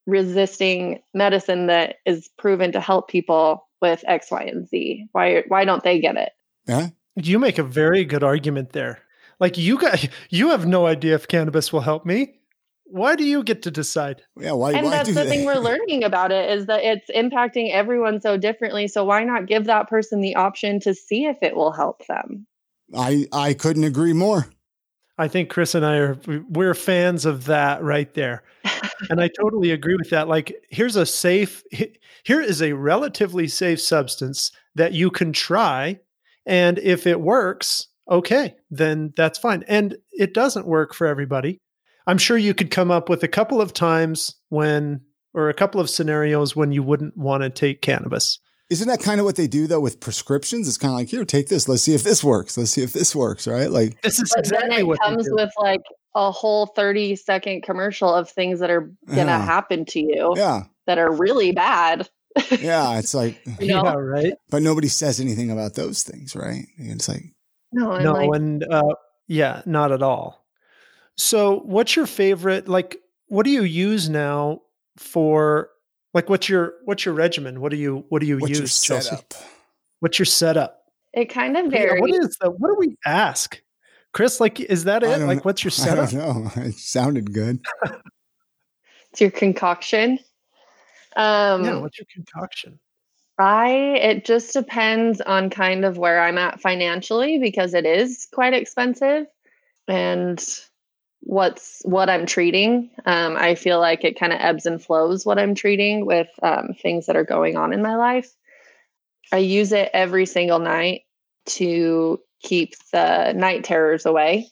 resisting 0.06 1.00
medicine 1.14 1.66
that 1.66 1.96
is 2.06 2.28
proven 2.38 2.72
to 2.72 2.80
help 2.80 3.08
people 3.08 3.68
with 3.82 4.02
x 4.06 4.30
y 4.30 4.42
and 4.42 4.68
z 4.68 5.06
why 5.12 5.42
why 5.48 5.64
don't 5.64 5.84
they 5.84 6.00
get 6.00 6.16
it 6.16 6.32
yeah 6.66 6.88
you 7.16 7.38
make 7.38 7.58
a 7.58 7.62
very 7.62 8.04
good 8.04 8.22
argument 8.22 8.72
there 8.72 9.00
like 9.38 9.58
you 9.58 9.78
got 9.78 10.08
you 10.30 10.50
have 10.50 10.66
no 10.66 10.86
idea 10.86 11.14
if 11.14 11.28
cannabis 11.28 11.72
will 11.72 11.80
help 11.80 12.06
me 12.06 12.40
why 12.90 13.14
do 13.14 13.24
you 13.24 13.42
get 13.42 13.62
to 13.62 13.70
decide? 13.70 14.22
Yeah, 14.36 14.52
why? 14.52 14.72
And 14.72 14.84
why 14.84 14.90
that's 14.90 15.08
the 15.08 15.24
they? 15.24 15.28
thing 15.28 15.44
we're 15.44 15.54
learning 15.58 16.04
about 16.04 16.32
it 16.32 16.50
is 16.50 16.66
that 16.66 16.82
it's 16.82 17.08
impacting 17.10 17.70
everyone 17.70 18.20
so 18.20 18.36
differently. 18.36 18.88
So 18.88 19.04
why 19.04 19.24
not 19.24 19.46
give 19.46 19.64
that 19.66 19.88
person 19.88 20.20
the 20.20 20.34
option 20.34 20.80
to 20.80 20.94
see 20.94 21.26
if 21.26 21.36
it 21.40 21.54
will 21.54 21.72
help 21.72 22.04
them? 22.06 22.46
I 22.94 23.26
I 23.32 23.54
couldn't 23.54 23.84
agree 23.84 24.12
more. 24.12 24.46
I 25.20 25.28
think 25.28 25.50
Chris 25.50 25.74
and 25.74 25.84
I 25.84 25.96
are 25.96 26.18
we're 26.48 26.74
fans 26.74 27.26
of 27.26 27.44
that 27.44 27.82
right 27.82 28.12
there. 28.14 28.42
and 29.10 29.20
I 29.20 29.28
totally 29.28 29.70
agree 29.70 29.96
with 29.96 30.10
that. 30.10 30.28
Like 30.28 30.54
here's 30.70 30.96
a 30.96 31.04
safe 31.04 31.62
here 31.70 32.40
is 32.40 32.62
a 32.62 32.72
relatively 32.72 33.46
safe 33.46 33.80
substance 33.80 34.50
that 34.76 34.94
you 34.94 35.10
can 35.10 35.32
try 35.32 36.00
and 36.46 36.78
if 36.78 37.06
it 37.06 37.20
works, 37.20 37.88
okay, 38.10 38.56
then 38.70 39.12
that's 39.14 39.38
fine. 39.38 39.62
And 39.68 39.96
it 40.10 40.32
doesn't 40.32 40.66
work 40.66 40.94
for 40.94 41.06
everybody. 41.06 41.60
I'm 42.06 42.18
sure 42.18 42.38
you 42.38 42.54
could 42.54 42.70
come 42.70 42.90
up 42.90 43.08
with 43.08 43.22
a 43.22 43.28
couple 43.28 43.60
of 43.60 43.74
times 43.74 44.34
when, 44.48 45.02
or 45.34 45.48
a 45.48 45.54
couple 45.54 45.80
of 45.80 45.90
scenarios 45.90 46.56
when 46.56 46.72
you 46.72 46.82
wouldn't 46.82 47.16
want 47.16 47.42
to 47.42 47.50
take 47.50 47.82
cannabis. 47.82 48.38
Isn't 48.70 48.88
that 48.88 49.00
kind 49.00 49.20
of 49.20 49.26
what 49.26 49.36
they 49.36 49.46
do 49.46 49.66
though 49.66 49.80
with 49.80 50.00
prescriptions? 50.00 50.68
It's 50.68 50.78
kind 50.78 50.92
of 50.92 50.98
like, 50.98 51.08
here, 51.08 51.24
take 51.24 51.48
this. 51.48 51.68
Let's 51.68 51.82
see 51.82 51.94
if 51.94 52.02
this 52.02 52.22
works. 52.22 52.56
Let's 52.56 52.70
see 52.70 52.82
if 52.82 52.92
this 52.92 53.14
works, 53.14 53.46
right? 53.46 53.70
Like 53.70 54.00
this 54.02 54.20
is 54.20 54.32
but 54.34 54.40
exactly 54.40 54.68
then 54.68 54.78
it 54.80 54.86
what 54.86 55.00
comes 55.00 55.28
with 55.30 55.50
like 55.58 55.82
a 56.14 56.30
whole 56.30 56.66
30 56.66 57.16
second 57.16 57.62
commercial 57.62 58.12
of 58.12 58.30
things 58.30 58.60
that 58.60 58.70
are 58.70 58.92
gonna 59.08 59.24
yeah. 59.24 59.44
happen 59.44 59.84
to 59.86 60.00
you. 60.00 60.34
Yeah. 60.36 60.64
That 60.86 60.98
are 60.98 61.12
really 61.12 61.52
bad. 61.52 62.08
yeah, 62.60 62.96
it's 62.98 63.12
like 63.14 63.40
you 63.60 63.68
know? 63.68 63.84
yeah, 63.84 63.94
right. 63.94 64.34
But 64.50 64.62
nobody 64.62 64.88
says 64.88 65.20
anything 65.20 65.50
about 65.50 65.74
those 65.74 66.02
things, 66.02 66.36
right? 66.36 66.66
It's 66.78 67.08
like 67.08 67.24
no, 67.72 67.98
no, 67.98 68.12
like, 68.12 68.30
and 68.34 68.64
uh, 68.64 68.94
yeah, 69.28 69.62
not 69.66 69.92
at 69.92 70.02
all. 70.02 70.44
So, 71.16 71.60
what's 71.60 71.94
your 71.96 72.06
favorite? 72.06 72.68
Like, 72.68 72.96
what 73.26 73.44
do 73.44 73.50
you 73.50 73.62
use 73.62 74.08
now 74.08 74.62
for? 74.96 75.70
Like, 76.12 76.28
what's 76.28 76.48
your 76.48 76.74
what's 76.84 77.04
your 77.04 77.14
regimen? 77.14 77.60
What 77.60 77.70
do 77.70 77.76
you 77.76 78.04
what 78.08 78.20
do 78.20 78.26
you 78.26 78.38
what's 78.38 78.58
use? 78.58 78.88
Your 78.88 79.00
Chelsea? 79.00 79.16
What's 80.00 80.18
your 80.18 80.26
setup? 80.26 80.84
It 81.12 81.26
kind 81.26 81.56
of 81.56 81.70
varies. 81.70 81.94
Yeah, 81.94 82.00
what 82.00 82.10
is 82.10 82.36
the? 82.40 82.50
What 82.50 82.68
do 82.68 82.76
we 82.78 82.96
ask, 83.06 83.60
Chris? 84.12 84.40
Like, 84.40 84.60
is 84.60 84.84
that 84.84 85.02
it? 85.02 85.20
Like, 85.20 85.44
what's 85.44 85.62
your 85.62 85.70
setup? 85.70 86.08
I 86.08 86.12
don't 86.12 86.44
know. 86.44 86.50
It 86.64 86.74
sounded 86.74 87.32
good. 87.32 87.60
it's 89.12 89.20
your 89.20 89.30
concoction. 89.30 90.18
Um, 91.16 91.64
yeah, 91.64 91.78
what's 91.78 91.98
your 91.98 92.06
concoction? 92.12 92.78
I 93.38 93.70
it 93.70 94.24
just 94.24 94.52
depends 94.52 95.20
on 95.20 95.48
kind 95.48 95.84
of 95.84 95.96
where 95.96 96.22
I'm 96.22 96.38
at 96.38 96.60
financially 96.60 97.38
because 97.38 97.72
it 97.72 97.86
is 97.86 98.26
quite 98.32 98.52
expensive, 98.52 99.26
and 99.88 100.44
what's 101.20 101.80
what 101.84 102.10
I'm 102.10 102.26
treating. 102.26 102.90
Um, 103.04 103.36
I 103.36 103.54
feel 103.54 103.78
like 103.78 104.04
it 104.04 104.18
kind 104.18 104.32
of 104.32 104.40
ebbs 104.40 104.66
and 104.66 104.82
flows 104.82 105.24
what 105.24 105.38
I'm 105.38 105.54
treating 105.54 106.06
with 106.06 106.28
um, 106.42 106.74
things 106.80 107.06
that 107.06 107.16
are 107.16 107.24
going 107.24 107.56
on 107.56 107.72
in 107.72 107.82
my 107.82 107.96
life. 107.96 108.30
I 109.32 109.38
use 109.38 109.72
it 109.72 109.90
every 109.92 110.26
single 110.26 110.58
night 110.58 111.02
to 111.46 112.20
keep 112.42 112.74
the 112.92 113.32
night 113.32 113.64
terrors 113.64 114.06
away. 114.06 114.48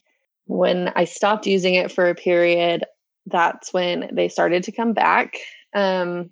When 0.46 0.88
I 0.94 1.04
stopped 1.04 1.46
using 1.46 1.74
it 1.74 1.92
for 1.92 2.08
a 2.08 2.14
period, 2.14 2.84
that's 3.26 3.72
when 3.72 4.10
they 4.12 4.28
started 4.28 4.64
to 4.64 4.72
come 4.72 4.92
back. 4.92 5.36
Um, 5.74 6.30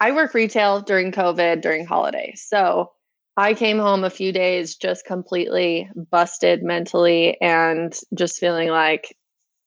I 0.00 0.12
work 0.12 0.34
retail 0.34 0.80
during 0.80 1.12
COVID, 1.12 1.60
during 1.60 1.86
holidays. 1.86 2.44
So 2.46 2.92
I 3.36 3.54
came 3.54 3.78
home 3.78 4.04
a 4.04 4.10
few 4.10 4.32
days 4.32 4.76
just 4.76 5.04
completely 5.04 5.90
busted 6.10 6.62
mentally 6.62 7.40
and 7.40 7.96
just 8.14 8.38
feeling 8.38 8.68
like 8.68 9.16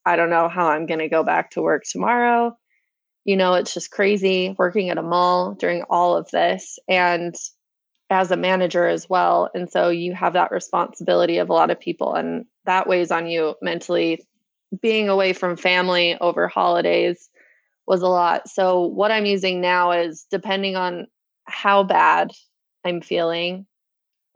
I 0.05 0.15
don't 0.15 0.29
know 0.29 0.49
how 0.49 0.67
I'm 0.67 0.85
going 0.85 0.99
to 0.99 1.09
go 1.09 1.23
back 1.23 1.51
to 1.51 1.62
work 1.62 1.83
tomorrow. 1.89 2.57
You 3.25 3.38
know, 3.38 3.53
it's 3.55 3.73
just 3.73 3.91
crazy 3.91 4.55
working 4.57 4.89
at 4.89 4.97
a 4.97 5.03
mall 5.03 5.53
during 5.53 5.83
all 5.83 6.17
of 6.17 6.29
this 6.31 6.79
and 6.88 7.35
as 8.09 8.31
a 8.31 8.38
manager 8.38 8.88
as 8.88 9.07
well. 9.09 9.49
And 9.53 9.69
so 9.69 9.89
you 9.89 10.13
have 10.13 10.33
that 10.33 10.51
responsibility 10.51 11.38
of 11.38 11.49
a 11.49 11.53
lot 11.53 11.69
of 11.69 11.79
people, 11.79 12.15
and 12.15 12.45
that 12.65 12.88
weighs 12.88 13.12
on 13.12 13.27
you 13.27 13.55
mentally. 13.62 14.25
Being 14.81 15.09
away 15.09 15.33
from 15.33 15.57
family 15.57 16.15
over 16.19 16.47
holidays 16.47 17.29
was 17.88 18.01
a 18.03 18.07
lot. 18.07 18.47
So, 18.47 18.85
what 18.85 19.12
I'm 19.12 19.25
using 19.25 19.62
now 19.62 19.91
is 19.91 20.27
depending 20.29 20.75
on 20.75 21.07
how 21.45 21.83
bad 21.83 22.31
I'm 22.85 23.01
feeling, 23.01 23.65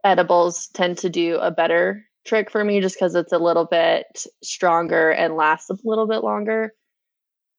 edibles 0.03 0.67
tend 0.67 0.99
to 0.99 1.09
do 1.09 1.37
a 1.37 1.51
better 1.51 2.05
trick 2.25 2.49
for 2.49 2.63
me 2.63 2.81
just 2.81 2.95
because 2.95 3.15
it's 3.15 3.33
a 3.33 3.37
little 3.37 3.65
bit 3.65 4.25
stronger 4.43 5.11
and 5.11 5.35
lasts 5.35 5.69
a 5.69 5.77
little 5.83 6.07
bit 6.07 6.23
longer. 6.23 6.73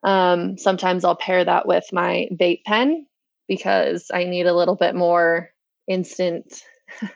Um, 0.02 0.58
sometimes 0.58 1.04
I'll 1.04 1.16
pair 1.16 1.44
that 1.44 1.66
with 1.66 1.84
my 1.92 2.28
vape 2.32 2.64
pen 2.64 3.06
because 3.48 4.10
I 4.12 4.24
need 4.24 4.46
a 4.46 4.54
little 4.54 4.76
bit 4.76 4.94
more 4.94 5.50
instant 5.88 6.62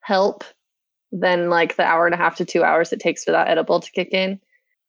help 0.00 0.44
than 1.12 1.50
like 1.50 1.76
the 1.76 1.84
hour 1.84 2.06
and 2.06 2.14
a 2.14 2.18
half 2.18 2.36
to 2.36 2.44
two 2.44 2.62
hours 2.62 2.92
it 2.92 3.00
takes 3.00 3.24
for 3.24 3.32
that 3.32 3.48
edible 3.48 3.80
to 3.80 3.90
kick 3.92 4.12
in. 4.12 4.40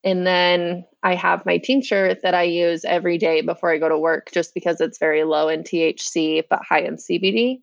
And 0.03 0.25
then 0.25 0.85
I 1.03 1.15
have 1.15 1.45
my 1.45 1.57
tincture 1.57 2.15
that 2.23 2.33
I 2.33 2.43
use 2.43 2.85
every 2.85 3.17
day 3.17 3.41
before 3.41 3.71
I 3.71 3.77
go 3.77 3.89
to 3.89 3.97
work 3.97 4.31
just 4.31 4.53
because 4.53 4.81
it's 4.81 4.97
very 4.97 5.23
low 5.23 5.47
in 5.47 5.63
THC 5.63 6.43
but 6.49 6.63
high 6.67 6.81
in 6.81 6.95
CBD. 6.95 7.61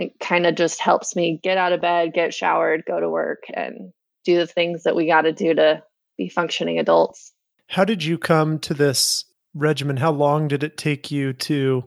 It 0.00 0.18
kind 0.20 0.46
of 0.46 0.54
just 0.54 0.80
helps 0.80 1.14
me 1.14 1.40
get 1.42 1.58
out 1.58 1.72
of 1.72 1.80
bed, 1.80 2.14
get 2.14 2.34
showered, 2.34 2.84
go 2.86 3.00
to 3.00 3.08
work, 3.08 3.44
and 3.52 3.92
do 4.24 4.36
the 4.36 4.46
things 4.46 4.82
that 4.84 4.96
we 4.96 5.06
got 5.06 5.22
to 5.22 5.32
do 5.32 5.54
to 5.54 5.82
be 6.16 6.28
functioning 6.28 6.78
adults. 6.78 7.32
How 7.68 7.84
did 7.84 8.04
you 8.04 8.18
come 8.18 8.58
to 8.60 8.74
this 8.74 9.24
regimen? 9.54 9.96
How 9.96 10.10
long 10.10 10.48
did 10.48 10.62
it 10.62 10.76
take 10.76 11.10
you 11.10 11.32
to 11.34 11.84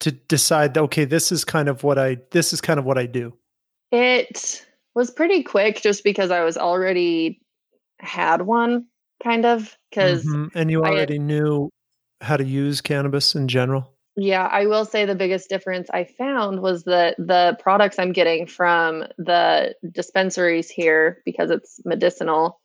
to 0.00 0.12
decide 0.12 0.74
that 0.74 0.82
okay, 0.84 1.04
this 1.04 1.32
is 1.32 1.44
kind 1.44 1.68
of 1.68 1.82
what 1.82 1.98
I 1.98 2.18
this 2.30 2.52
is 2.52 2.60
kind 2.60 2.78
of 2.78 2.84
what 2.84 2.98
I 2.98 3.06
do? 3.06 3.34
It 3.90 4.64
was 4.94 5.10
pretty 5.10 5.42
quick 5.42 5.82
just 5.82 6.04
because 6.04 6.30
I 6.30 6.44
was 6.44 6.56
already 6.56 7.40
had 8.00 8.42
one 8.42 8.86
kind 9.22 9.44
of 9.44 9.76
because 9.90 10.24
mm-hmm. 10.24 10.56
and 10.56 10.70
you 10.70 10.84
already 10.84 11.14
had, 11.14 11.22
knew 11.22 11.70
how 12.20 12.36
to 12.36 12.44
use 12.44 12.80
cannabis 12.80 13.34
in 13.34 13.48
general 13.48 13.92
yeah 14.18 14.46
i 14.46 14.66
will 14.66 14.84
say 14.84 15.04
the 15.04 15.14
biggest 15.14 15.48
difference 15.48 15.88
i 15.92 16.04
found 16.04 16.60
was 16.60 16.84
that 16.84 17.16
the 17.18 17.56
products 17.60 17.98
i'm 17.98 18.12
getting 18.12 18.46
from 18.46 19.04
the 19.16 19.74
dispensaries 19.92 20.70
here 20.70 21.22
because 21.24 21.50
it's 21.50 21.80
medicinal 21.84 22.60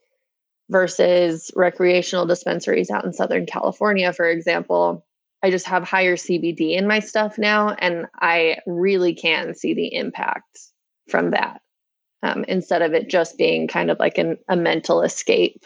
versus 0.69 1.51
recreational 1.55 2.25
dispensaries 2.25 2.89
out 2.89 3.05
in 3.05 3.13
southern 3.13 3.45
california 3.45 4.11
for 4.13 4.25
example 4.25 5.05
i 5.43 5.51
just 5.51 5.67
have 5.67 5.83
higher 5.83 6.15
cbd 6.15 6.75
in 6.75 6.87
my 6.87 6.99
stuff 6.99 7.37
now 7.37 7.69
and 7.69 8.07
i 8.15 8.57
really 8.65 9.13
can 9.13 9.53
see 9.53 9.73
the 9.73 9.93
impact 9.93 10.59
from 11.07 11.31
that 11.31 11.61
um, 12.23 12.45
instead 12.47 12.81
of 12.81 12.93
it 12.93 13.09
just 13.09 13.37
being 13.37 13.67
kind 13.67 13.91
of 13.91 13.99
like 13.99 14.17
an, 14.17 14.37
a 14.47 14.55
mental 14.55 15.01
escape. 15.01 15.65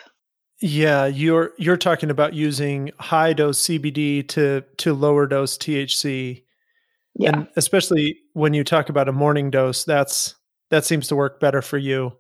Yeah, 0.59 1.05
you're 1.05 1.53
you're 1.57 1.77
talking 1.77 2.09
about 2.09 2.33
using 2.33 2.91
high 2.99 3.33
dose 3.33 3.59
CBD 3.61 4.27
to 4.29 4.63
to 4.77 4.93
lower 4.93 5.27
dose 5.27 5.57
THC. 5.57 6.43
Yeah. 7.15 7.29
And 7.29 7.47
especially 7.55 8.17
when 8.33 8.53
you 8.53 8.63
talk 8.63 8.89
about 8.89 9.09
a 9.09 9.11
morning 9.11 9.51
dose, 9.51 9.83
that's 9.83 10.35
that 10.69 10.85
seems 10.85 11.07
to 11.09 11.15
work 11.15 11.39
better 11.39 11.61
for 11.61 11.77
you 11.77 12.13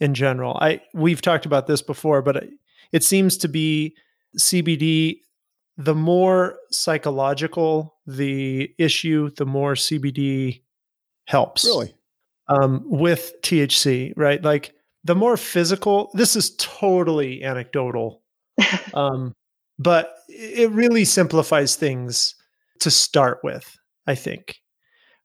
in 0.00 0.14
general. 0.14 0.56
I 0.60 0.80
we've 0.94 1.22
talked 1.22 1.46
about 1.46 1.66
this 1.66 1.82
before, 1.82 2.22
but 2.22 2.44
it 2.92 3.02
seems 3.02 3.36
to 3.38 3.48
be 3.48 3.96
CBD 4.38 5.16
the 5.76 5.94
more 5.94 6.56
psychological 6.70 7.96
the 8.06 8.72
issue, 8.78 9.30
the 9.36 9.46
more 9.46 9.74
CBD 9.74 10.62
helps. 11.26 11.64
Really? 11.64 11.94
um, 12.48 12.82
with 12.86 13.34
THC, 13.42 14.12
right? 14.16 14.42
Like 14.42 14.74
the 15.04 15.14
more 15.14 15.36
physical, 15.36 16.10
this 16.14 16.36
is 16.36 16.54
totally 16.56 17.42
anecdotal, 17.42 18.22
um, 18.94 19.34
but 19.78 20.16
it 20.28 20.70
really 20.72 21.04
simplifies 21.04 21.76
things 21.76 22.34
to 22.80 22.90
start 22.90 23.38
with, 23.42 23.76
I 24.06 24.14
think, 24.14 24.56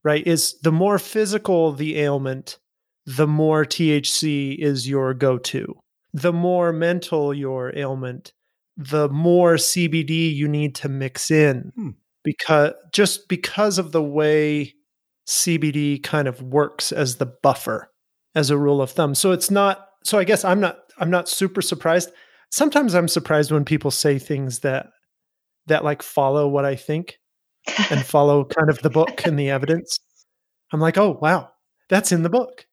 right? 0.03 0.25
Is 0.25 0.59
the 0.61 0.71
more 0.71 0.99
physical 0.99 1.71
the 1.71 1.99
ailment, 1.99 2.59
the 3.05 3.27
more 3.27 3.65
THC 3.65 4.57
is 4.57 4.87
your 4.87 5.13
go 5.13 5.37
to. 5.37 5.75
The 6.13 6.33
more 6.33 6.71
mental 6.71 7.33
your 7.33 7.75
ailment, 7.75 8.33
the 8.77 9.09
more 9.09 9.55
CBD 9.55 10.33
you 10.33 10.47
need 10.47 10.75
to 10.75 10.89
mix 10.89 11.31
in 11.31 11.71
hmm. 11.75 11.89
because 12.23 12.73
just 12.91 13.27
because 13.27 13.77
of 13.77 13.91
the 13.91 14.03
way 14.03 14.73
CBD 15.27 16.01
kind 16.01 16.27
of 16.27 16.41
works 16.41 16.91
as 16.91 17.17
the 17.17 17.25
buffer 17.25 17.89
as 18.35 18.49
a 18.49 18.57
rule 18.57 18.81
of 18.81 18.91
thumb. 18.91 19.15
So 19.15 19.31
it's 19.31 19.51
not 19.51 19.87
so 20.03 20.17
I 20.17 20.23
guess 20.23 20.43
I'm 20.43 20.59
not 20.59 20.79
I'm 20.97 21.09
not 21.09 21.29
super 21.29 21.61
surprised. 21.61 22.11
Sometimes 22.51 22.93
I'm 22.93 23.07
surprised 23.07 23.51
when 23.51 23.65
people 23.65 23.91
say 23.91 24.19
things 24.19 24.59
that 24.59 24.87
that 25.67 25.83
like 25.83 26.03
follow 26.03 26.47
what 26.47 26.65
I 26.65 26.75
think 26.75 27.19
and 27.89 28.05
follow 28.05 28.45
kind 28.45 28.69
of 28.69 28.81
the 28.81 28.89
book 28.89 29.25
and 29.25 29.37
the 29.39 29.49
evidence. 29.49 29.99
I'm 30.71 30.79
like, 30.79 30.97
"Oh, 30.97 31.17
wow. 31.21 31.49
That's 31.89 32.11
in 32.11 32.23
the 32.23 32.29
book." 32.29 32.65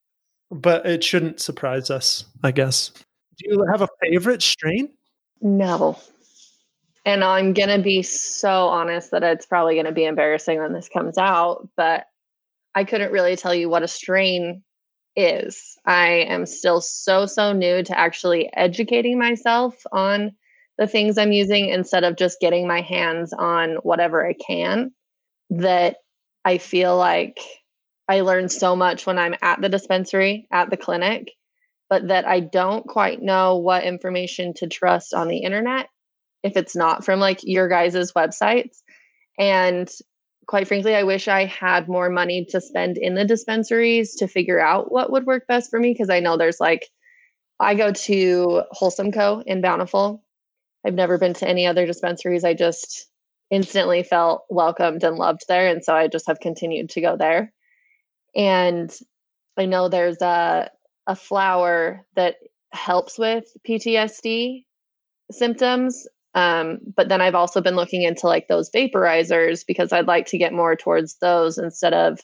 But 0.49 0.85
it 0.85 1.03
shouldn't 1.03 1.39
surprise 1.39 1.89
us, 1.89 2.25
I 2.43 2.51
guess. 2.51 2.91
Do 3.37 3.49
you 3.49 3.65
have 3.71 3.81
a 3.81 3.87
favorite 4.01 4.41
strain? 4.41 4.89
No. 5.41 5.97
And 7.05 7.23
I'm 7.23 7.53
going 7.53 7.69
to 7.69 7.81
be 7.81 8.03
so 8.03 8.67
honest 8.67 9.11
that 9.11 9.23
it's 9.23 9.45
probably 9.45 9.75
going 9.75 9.85
to 9.85 9.91
be 9.91 10.05
embarrassing 10.05 10.59
when 10.59 10.73
this 10.73 10.89
comes 10.89 11.17
out, 11.17 11.67
but 11.75 12.05
I 12.75 12.83
couldn't 12.83 13.11
really 13.11 13.35
tell 13.35 13.55
you 13.55 13.69
what 13.69 13.81
a 13.81 13.87
strain 13.87 14.61
is. 15.15 15.77
I 15.85 16.25
am 16.27 16.45
still 16.45 16.81
so, 16.81 17.25
so 17.25 17.53
new 17.53 17.83
to 17.83 17.97
actually 17.97 18.49
educating 18.53 19.19
myself 19.19 19.81
on 19.91 20.31
the 20.77 20.87
things 20.87 21.17
I'm 21.17 21.31
using 21.31 21.69
instead 21.69 22.03
of 22.03 22.15
just 22.15 22.39
getting 22.39 22.67
my 22.67 22.81
hands 22.81 23.33
on 23.33 23.75
whatever 23.83 24.25
I 24.25 24.33
can. 24.33 24.91
That 25.49 25.97
I 26.45 26.57
feel 26.57 26.95
like 26.97 27.39
I 28.07 28.21
learn 28.21 28.49
so 28.49 28.75
much 28.75 29.05
when 29.05 29.19
I'm 29.19 29.35
at 29.41 29.61
the 29.61 29.69
dispensary, 29.69 30.47
at 30.51 30.69
the 30.69 30.77
clinic, 30.77 31.31
but 31.89 32.07
that 32.07 32.25
I 32.25 32.39
don't 32.39 32.87
quite 32.87 33.21
know 33.21 33.57
what 33.57 33.83
information 33.83 34.53
to 34.55 34.67
trust 34.67 35.13
on 35.13 35.27
the 35.27 35.39
internet 35.39 35.87
if 36.43 36.57
it's 36.57 36.75
not 36.75 37.05
from 37.05 37.19
like 37.19 37.39
your 37.43 37.67
guys' 37.67 38.13
websites. 38.13 38.77
And 39.37 39.89
quite 40.51 40.67
frankly, 40.67 40.93
I 40.93 41.03
wish 41.03 41.29
I 41.29 41.45
had 41.45 41.87
more 41.87 42.09
money 42.09 42.43
to 42.49 42.59
spend 42.59 42.97
in 42.97 43.15
the 43.15 43.23
dispensaries 43.23 44.15
to 44.15 44.27
figure 44.27 44.59
out 44.59 44.91
what 44.91 45.09
would 45.09 45.25
work 45.25 45.47
best 45.47 45.69
for 45.69 45.79
me. 45.79 45.95
Cause 45.95 46.09
I 46.09 46.19
know 46.19 46.35
there's 46.35 46.59
like, 46.59 46.89
I 47.57 47.73
go 47.73 47.93
to 47.93 48.63
Wholesome 48.69 49.13
Co. 49.13 49.41
in 49.45 49.61
Bountiful. 49.61 50.25
I've 50.85 50.93
never 50.93 51.17
been 51.17 51.35
to 51.35 51.47
any 51.47 51.67
other 51.67 51.85
dispensaries. 51.85 52.43
I 52.43 52.53
just 52.53 53.07
instantly 53.49 54.03
felt 54.03 54.43
welcomed 54.49 55.05
and 55.05 55.15
loved 55.15 55.45
there. 55.47 55.69
And 55.69 55.85
so 55.85 55.95
I 55.95 56.09
just 56.09 56.27
have 56.27 56.41
continued 56.41 56.89
to 56.89 57.01
go 57.01 57.15
there. 57.15 57.53
And 58.35 58.93
I 59.55 59.67
know 59.67 59.87
there's 59.87 60.21
a, 60.21 60.69
a 61.07 61.15
flower 61.15 62.05
that 62.17 62.35
helps 62.73 63.17
with 63.17 63.45
PTSD 63.65 64.65
symptoms 65.31 66.09
um, 66.33 66.79
but 66.95 67.09
then 67.09 67.21
I've 67.21 67.35
also 67.35 67.61
been 67.61 67.75
looking 67.75 68.03
into 68.03 68.27
like 68.27 68.47
those 68.47 68.69
vaporizers 68.69 69.65
because 69.65 69.91
I'd 69.91 70.07
like 70.07 70.27
to 70.27 70.37
get 70.37 70.53
more 70.53 70.75
towards 70.75 71.17
those 71.17 71.57
instead 71.57 71.93
of 71.93 72.19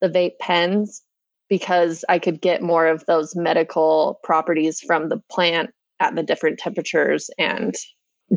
the 0.00 0.08
vape 0.08 0.38
pens 0.40 1.02
because 1.48 2.04
I 2.08 2.18
could 2.18 2.40
get 2.40 2.62
more 2.62 2.86
of 2.86 3.04
those 3.06 3.34
medical 3.34 4.20
properties 4.22 4.80
from 4.80 5.08
the 5.08 5.20
plant 5.30 5.70
at 5.98 6.14
the 6.14 6.22
different 6.22 6.58
temperatures 6.58 7.30
and 7.38 7.74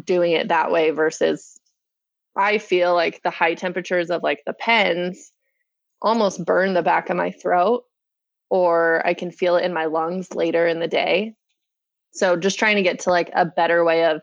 doing 0.06 0.32
it 0.32 0.48
that 0.48 0.72
way 0.72 0.90
versus 0.92 1.60
I 2.36 2.58
feel 2.58 2.94
like 2.94 3.22
the 3.24 3.30
high 3.30 3.56
temperatures 3.56 4.10
of 4.10 4.24
like 4.24 4.40
the 4.46 4.54
pens 4.54 5.32
almost 6.02 6.44
burn 6.46 6.74
the 6.74 6.82
back 6.82 7.10
of 7.10 7.18
my 7.18 7.32
throat 7.32 7.84
or 8.50 9.06
I 9.06 9.14
can 9.14 9.32
feel 9.32 9.58
it 9.58 9.66
in 9.66 9.74
my 9.74 9.86
lungs 9.86 10.34
later 10.34 10.66
in 10.66 10.80
the 10.80 10.88
day. 10.88 11.36
So 12.14 12.36
just 12.36 12.58
trying 12.58 12.78
to 12.78 12.82
get 12.82 13.00
to 13.02 13.10
like 13.10 13.30
a 13.34 13.46
better 13.46 13.84
way 13.84 14.06
of 14.06 14.22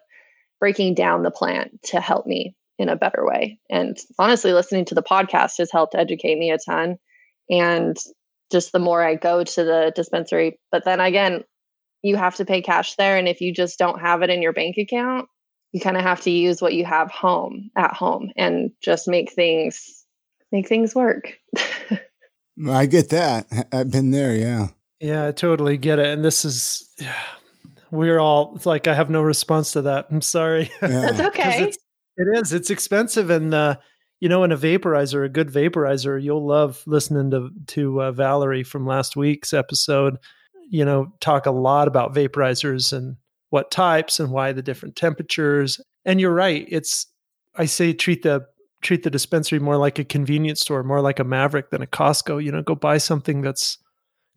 breaking 0.60 0.94
down 0.94 1.22
the 1.22 1.30
plant 1.30 1.82
to 1.84 2.00
help 2.00 2.26
me 2.26 2.54
in 2.78 2.88
a 2.88 2.96
better 2.96 3.24
way. 3.24 3.58
And 3.68 3.96
honestly, 4.18 4.52
listening 4.52 4.84
to 4.86 4.94
the 4.94 5.02
podcast 5.02 5.58
has 5.58 5.70
helped 5.70 5.94
educate 5.94 6.38
me 6.38 6.50
a 6.50 6.58
ton. 6.58 6.98
And 7.50 7.96
just 8.50 8.72
the 8.72 8.78
more 8.78 9.02
I 9.02 9.16
go 9.16 9.44
to 9.44 9.64
the 9.64 9.92
dispensary, 9.94 10.58
but 10.70 10.84
then 10.84 11.00
again, 11.00 11.44
you 12.02 12.16
have 12.16 12.36
to 12.36 12.44
pay 12.44 12.62
cash 12.62 12.94
there. 12.94 13.16
And 13.16 13.28
if 13.28 13.40
you 13.40 13.52
just 13.52 13.78
don't 13.78 14.00
have 14.00 14.22
it 14.22 14.30
in 14.30 14.42
your 14.42 14.52
bank 14.52 14.76
account, 14.78 15.28
you 15.72 15.80
kind 15.80 15.96
of 15.96 16.02
have 16.02 16.22
to 16.22 16.30
use 16.30 16.62
what 16.62 16.74
you 16.74 16.84
have 16.84 17.10
home 17.10 17.70
at 17.76 17.92
home 17.92 18.30
and 18.36 18.70
just 18.82 19.08
make 19.08 19.32
things 19.32 20.04
make 20.50 20.68
things 20.68 20.94
work. 20.94 21.34
I 22.68 22.86
get 22.86 23.10
that. 23.10 23.46
I've 23.70 23.90
been 23.90 24.10
there, 24.10 24.34
yeah. 24.34 24.68
Yeah, 25.00 25.28
I 25.28 25.32
totally 25.32 25.76
get 25.76 25.98
it. 25.98 26.06
And 26.06 26.24
this 26.24 26.44
is 26.44 26.88
we're 27.90 28.18
all 28.18 28.52
it's 28.56 28.66
like 28.66 28.86
I 28.86 28.94
have 28.94 29.10
no 29.10 29.22
response 29.22 29.72
to 29.72 29.82
that. 29.82 30.06
I'm 30.10 30.20
sorry. 30.20 30.70
Yeah. 30.82 30.88
That's 31.12 31.20
okay. 31.20 31.64
It's, 31.64 31.78
it 32.16 32.38
is. 32.38 32.52
It's 32.52 32.70
expensive, 32.70 33.30
and 33.30 33.54
uh, 33.54 33.76
you 34.20 34.28
know, 34.28 34.44
in 34.44 34.52
a 34.52 34.56
vaporizer, 34.56 35.24
a 35.24 35.28
good 35.28 35.48
vaporizer, 35.48 36.22
you'll 36.22 36.46
love 36.46 36.82
listening 36.86 37.30
to 37.30 37.50
to 37.74 38.02
uh, 38.02 38.12
Valerie 38.12 38.64
from 38.64 38.86
last 38.86 39.16
week's 39.16 39.52
episode. 39.52 40.16
You 40.70 40.84
know, 40.84 41.12
talk 41.20 41.46
a 41.46 41.50
lot 41.50 41.88
about 41.88 42.14
vaporizers 42.14 42.92
and 42.92 43.16
what 43.50 43.70
types 43.70 44.20
and 44.20 44.30
why 44.30 44.52
the 44.52 44.62
different 44.62 44.96
temperatures. 44.96 45.80
And 46.04 46.20
you're 46.20 46.34
right. 46.34 46.66
It's 46.68 47.06
I 47.56 47.66
say 47.66 47.92
treat 47.92 48.22
the 48.22 48.46
treat 48.82 49.02
the 49.02 49.10
dispensary 49.10 49.58
more 49.58 49.76
like 49.76 49.98
a 49.98 50.04
convenience 50.04 50.60
store, 50.60 50.82
more 50.82 51.00
like 51.00 51.18
a 51.18 51.24
Maverick 51.24 51.70
than 51.70 51.82
a 51.82 51.86
Costco. 51.86 52.42
You 52.42 52.52
know, 52.52 52.62
go 52.62 52.74
buy 52.74 52.98
something 52.98 53.42
that's 53.42 53.78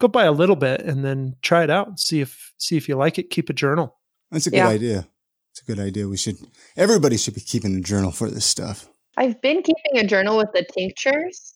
go 0.02 0.08
buy 0.08 0.26
a 0.26 0.32
little 0.32 0.56
bit 0.56 0.82
and 0.82 1.06
then 1.06 1.36
try 1.42 1.64
it 1.64 1.70
out 1.70 1.88
and 1.88 2.00
see 2.00 2.20
if 2.20 2.54
see 2.58 2.76
if 2.76 2.90
you 2.90 2.96
like 2.96 3.18
it. 3.18 3.30
Keep 3.30 3.50
a 3.50 3.54
journal. 3.54 3.96
That's 4.32 4.48
a 4.48 4.50
good 4.50 4.58
yeah. 4.58 4.68
idea. 4.68 5.08
It's 5.52 5.62
a 5.62 5.66
good 5.66 5.80
idea. 5.80 6.08
We 6.08 6.18
should 6.18 6.38
everybody 6.76 7.18
should 7.18 7.36
be 7.36 7.42
keeping 7.42 7.76
a 7.76 7.82
journal 7.82 8.12
for 8.12 8.30
this 8.30 8.46
stuff. 8.46 8.90
I've 9.18 9.42
been 9.42 9.62
keeping 9.62 9.98
a 9.98 10.06
journal 10.06 10.38
with 10.38 10.52
the 10.54 10.64
tinctures. 10.64 11.54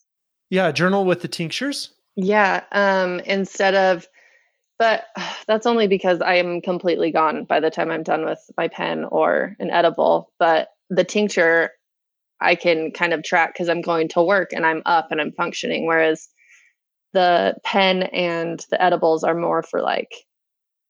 Yeah, 0.50 0.68
a 0.68 0.72
journal 0.72 1.04
with 1.04 1.22
the 1.22 1.28
tinctures. 1.28 1.92
Yeah. 2.14 2.62
Um, 2.72 3.20
instead 3.20 3.74
of 3.74 4.06
But 4.78 5.04
that's 5.46 5.66
only 5.66 5.86
because 5.88 6.20
I 6.20 6.34
am 6.36 6.60
completely 6.60 7.10
gone 7.10 7.44
by 7.44 7.60
the 7.60 7.70
time 7.70 7.90
I'm 7.90 8.02
done 8.02 8.24
with 8.24 8.40
my 8.56 8.68
pen 8.68 9.04
or 9.04 9.56
an 9.58 9.70
edible. 9.70 10.32
But 10.38 10.68
the 10.90 11.04
tincture, 11.04 11.70
I 12.40 12.54
can 12.54 12.92
kind 12.92 13.12
of 13.12 13.22
track 13.22 13.54
because 13.54 13.68
I'm 13.68 13.80
going 13.80 14.08
to 14.08 14.22
work 14.22 14.52
and 14.52 14.64
I'm 14.66 14.82
up 14.86 15.10
and 15.10 15.20
I'm 15.20 15.32
functioning. 15.32 15.86
Whereas 15.86 16.28
the 17.12 17.56
pen 17.64 18.04
and 18.04 18.64
the 18.70 18.82
edibles 18.82 19.24
are 19.24 19.34
more 19.34 19.62
for 19.62 19.80
like 19.80 20.12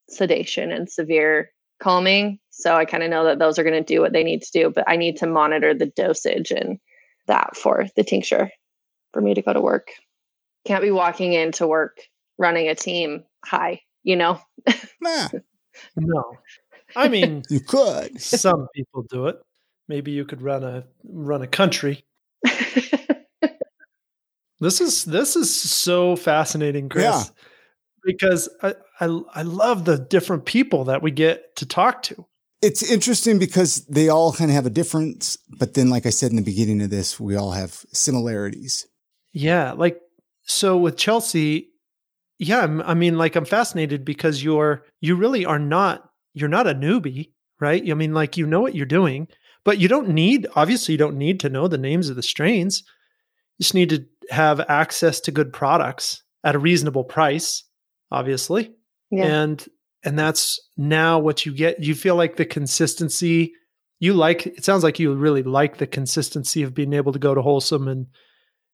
sedation 0.08 0.72
and 0.72 0.90
severe 0.90 1.50
calming. 1.80 2.38
So 2.50 2.74
I 2.74 2.84
kind 2.84 3.02
of 3.02 3.10
know 3.10 3.24
that 3.24 3.38
those 3.38 3.58
are 3.58 3.64
going 3.64 3.74
to 3.74 3.94
do 3.94 4.00
what 4.00 4.12
they 4.12 4.24
need 4.24 4.42
to 4.42 4.52
do, 4.52 4.70
but 4.70 4.84
I 4.86 4.96
need 4.96 5.18
to 5.18 5.26
monitor 5.26 5.74
the 5.74 5.86
dosage 5.86 6.50
and 6.50 6.78
that 7.26 7.56
for 7.56 7.86
the 7.96 8.04
tincture 8.04 8.50
for 9.12 9.20
me 9.20 9.34
to 9.34 9.42
go 9.42 9.52
to 9.52 9.60
work. 9.60 9.90
Can't 10.64 10.82
be 10.82 10.90
walking 10.90 11.32
into 11.32 11.66
work 11.66 11.98
running 12.38 12.68
a 12.68 12.74
team 12.74 13.24
high, 13.44 13.82
you 14.02 14.16
know? 14.16 14.40
Nah. 15.00 15.28
no. 15.96 16.38
I 16.94 17.08
mean, 17.08 17.42
you 17.50 17.60
could. 17.60 18.20
Some 18.20 18.68
people 18.74 19.04
do 19.08 19.26
it. 19.26 19.36
Maybe 19.88 20.12
you 20.12 20.24
could 20.24 20.42
run 20.42 20.64
a 20.64 20.84
run 21.04 21.42
a 21.42 21.46
country. 21.46 22.04
this 24.60 24.80
is 24.80 25.04
this 25.04 25.36
is 25.36 25.54
so 25.54 26.16
fascinating, 26.16 26.88
Chris. 26.88 27.04
Yeah. 27.04 27.22
Because 28.04 28.48
I, 28.62 28.74
I 29.00 29.20
I 29.34 29.42
love 29.42 29.84
the 29.84 29.98
different 29.98 30.44
people 30.44 30.84
that 30.84 31.02
we 31.02 31.10
get 31.10 31.56
to 31.56 31.66
talk 31.66 32.02
to. 32.04 32.26
It's 32.62 32.82
interesting 32.82 33.38
because 33.38 33.84
they 33.86 34.08
all 34.08 34.32
kind 34.32 34.50
of 34.50 34.54
have 34.54 34.66
a 34.66 34.70
difference, 34.70 35.36
but 35.58 35.74
then 35.74 35.90
like 35.90 36.06
I 36.06 36.10
said 36.10 36.30
in 36.30 36.36
the 36.36 36.42
beginning 36.42 36.80
of 36.82 36.90
this, 36.90 37.20
we 37.20 37.36
all 37.36 37.52
have 37.52 37.84
similarities. 37.92 38.86
Yeah, 39.32 39.72
like 39.72 40.00
so 40.44 40.78
with 40.78 40.96
Chelsea, 40.96 41.68
yeah, 42.38 42.80
I 42.84 42.94
mean 42.94 43.18
like 43.18 43.36
I'm 43.36 43.44
fascinated 43.44 44.04
because 44.04 44.42
you're 44.42 44.84
you 45.00 45.16
really 45.16 45.44
are 45.44 45.58
not 45.58 46.08
you're 46.32 46.48
not 46.48 46.66
a 46.66 46.74
newbie, 46.74 47.32
right? 47.60 47.82
I 47.90 47.94
mean 47.94 48.14
like 48.14 48.36
you 48.36 48.46
know 48.46 48.60
what 48.60 48.74
you're 48.74 48.86
doing, 48.86 49.28
but 49.64 49.78
you 49.78 49.88
don't 49.88 50.08
need 50.08 50.46
obviously 50.54 50.92
you 50.92 50.98
don't 50.98 51.18
need 51.18 51.40
to 51.40 51.50
know 51.50 51.68
the 51.68 51.76
names 51.76 52.08
of 52.08 52.16
the 52.16 52.22
strains. 52.22 52.82
You 53.58 53.64
just 53.64 53.74
need 53.74 53.90
to 53.90 54.06
have 54.30 54.60
access 54.68 55.20
to 55.20 55.30
good 55.30 55.52
products 55.52 56.22
at 56.44 56.54
a 56.54 56.58
reasonable 56.58 57.04
price, 57.04 57.64
obviously. 58.10 58.72
Yeah. 59.10 59.24
And 59.24 59.66
and 60.04 60.18
that's 60.18 60.60
now 60.76 61.18
what 61.18 61.44
you 61.44 61.52
get. 61.54 61.82
You 61.82 61.94
feel 61.94 62.16
like 62.16 62.36
the 62.36 62.44
consistency 62.44 63.52
you 63.98 64.12
like 64.12 64.46
it 64.46 64.64
sounds 64.64 64.84
like 64.84 64.98
you 64.98 65.14
really 65.14 65.42
like 65.42 65.78
the 65.78 65.86
consistency 65.86 66.62
of 66.62 66.74
being 66.74 66.92
able 66.92 67.12
to 67.12 67.18
go 67.18 67.34
to 67.34 67.42
wholesome 67.42 67.88
and 67.88 68.06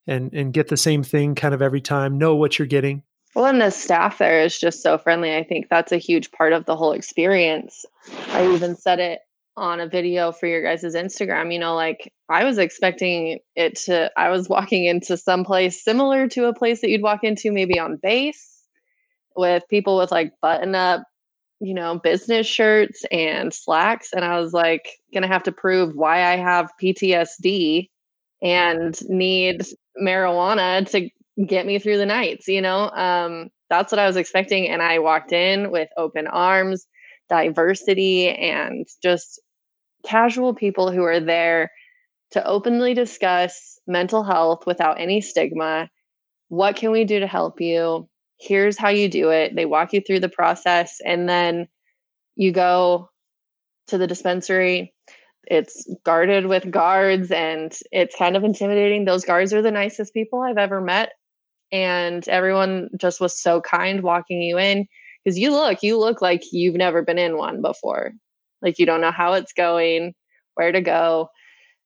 and 0.06 0.32
and 0.32 0.52
get 0.52 0.68
the 0.68 0.76
same 0.76 1.02
thing 1.02 1.34
kind 1.34 1.54
of 1.54 1.62
every 1.62 1.80
time, 1.80 2.18
know 2.18 2.34
what 2.36 2.58
you're 2.58 2.66
getting. 2.66 3.02
Well, 3.34 3.46
and 3.46 3.60
the 3.60 3.70
staff 3.70 4.18
there 4.18 4.42
is 4.42 4.58
just 4.58 4.82
so 4.82 4.98
friendly. 4.98 5.34
I 5.34 5.42
think 5.42 5.68
that's 5.70 5.92
a 5.92 5.96
huge 5.96 6.32
part 6.32 6.52
of 6.52 6.66
the 6.66 6.76
whole 6.76 6.92
experience. 6.92 7.84
I 8.28 8.52
even 8.52 8.76
said 8.76 8.98
it 8.98 9.20
on 9.56 9.80
a 9.80 9.88
video 9.88 10.32
for 10.32 10.46
your 10.46 10.62
guys' 10.62 10.82
Instagram. 10.94 11.52
You 11.52 11.58
know, 11.58 11.74
like 11.74 12.12
I 12.28 12.44
was 12.44 12.58
expecting 12.58 13.40
it 13.54 13.76
to, 13.84 14.10
I 14.16 14.30
was 14.30 14.48
walking 14.48 14.84
into 14.84 15.16
some 15.16 15.44
place 15.44 15.82
similar 15.82 16.28
to 16.28 16.46
a 16.46 16.54
place 16.54 16.80
that 16.80 16.90
you'd 16.90 17.02
walk 17.02 17.24
into 17.24 17.52
maybe 17.52 17.78
on 17.78 17.96
base 18.02 18.62
with 19.36 19.64
people 19.68 19.98
with 19.98 20.10
like 20.10 20.32
button 20.40 20.74
up, 20.74 21.02
you 21.60 21.74
know, 21.74 21.98
business 21.98 22.46
shirts 22.46 23.04
and 23.10 23.52
slacks. 23.52 24.10
And 24.12 24.24
I 24.24 24.40
was 24.40 24.52
like, 24.52 24.98
gonna 25.12 25.28
have 25.28 25.44
to 25.44 25.52
prove 25.52 25.94
why 25.94 26.24
I 26.32 26.36
have 26.36 26.72
PTSD 26.82 27.88
and 28.42 28.98
need 29.08 29.62
marijuana 30.00 30.88
to 30.90 31.08
get 31.46 31.66
me 31.66 31.78
through 31.78 31.98
the 31.98 32.06
nights, 32.06 32.48
you 32.48 32.60
know? 32.60 32.90
Um, 32.90 33.50
that's 33.70 33.90
what 33.90 33.98
I 33.98 34.06
was 34.06 34.16
expecting. 34.16 34.68
And 34.68 34.82
I 34.82 34.98
walked 34.98 35.32
in 35.32 35.70
with 35.70 35.88
open 35.96 36.26
arms, 36.26 36.86
diversity, 37.32 38.28
and 38.28 38.86
just 39.02 39.40
casual 40.04 40.54
people 40.54 40.92
who 40.92 41.02
are 41.02 41.20
there 41.20 41.70
to 42.32 42.46
openly 42.46 42.94
discuss 42.94 43.78
mental 43.86 44.22
health 44.22 44.66
without 44.66 45.00
any 45.00 45.20
stigma. 45.20 45.88
What 46.48 46.76
can 46.76 46.92
we 46.92 47.04
do 47.04 47.20
to 47.20 47.26
help 47.26 47.60
you? 47.60 48.08
Here's 48.38 48.78
how 48.78 48.90
you 48.90 49.08
do 49.08 49.30
it. 49.30 49.56
They 49.56 49.64
walk 49.64 49.92
you 49.92 50.00
through 50.00 50.20
the 50.20 50.28
process, 50.28 50.98
and 51.04 51.28
then 51.28 51.68
you 52.36 52.52
go 52.52 53.08
to 53.88 53.98
the 53.98 54.06
dispensary 54.06 54.94
it's 55.46 55.88
guarded 56.04 56.46
with 56.46 56.70
guards 56.70 57.30
and 57.30 57.76
it's 57.90 58.16
kind 58.16 58.36
of 58.36 58.44
intimidating. 58.44 59.04
Those 59.04 59.24
guards 59.24 59.52
are 59.52 59.62
the 59.62 59.70
nicest 59.70 60.14
people 60.14 60.40
I've 60.40 60.58
ever 60.58 60.80
met. 60.80 61.10
And 61.72 62.26
everyone 62.28 62.90
just 62.98 63.20
was 63.20 63.40
so 63.40 63.60
kind 63.60 64.02
walking 64.02 64.42
you 64.42 64.58
in 64.58 64.86
because 65.24 65.38
you 65.38 65.52
look, 65.52 65.82
you 65.82 65.98
look 65.98 66.20
like 66.20 66.42
you've 66.52 66.74
never 66.74 67.02
been 67.02 67.18
in 67.18 67.36
one 67.36 67.62
before. 67.62 68.12
Like 68.60 68.78
you 68.78 68.86
don't 68.86 69.00
know 69.00 69.10
how 69.10 69.34
it's 69.34 69.52
going, 69.52 70.14
where 70.54 70.72
to 70.72 70.80
go. 70.80 71.28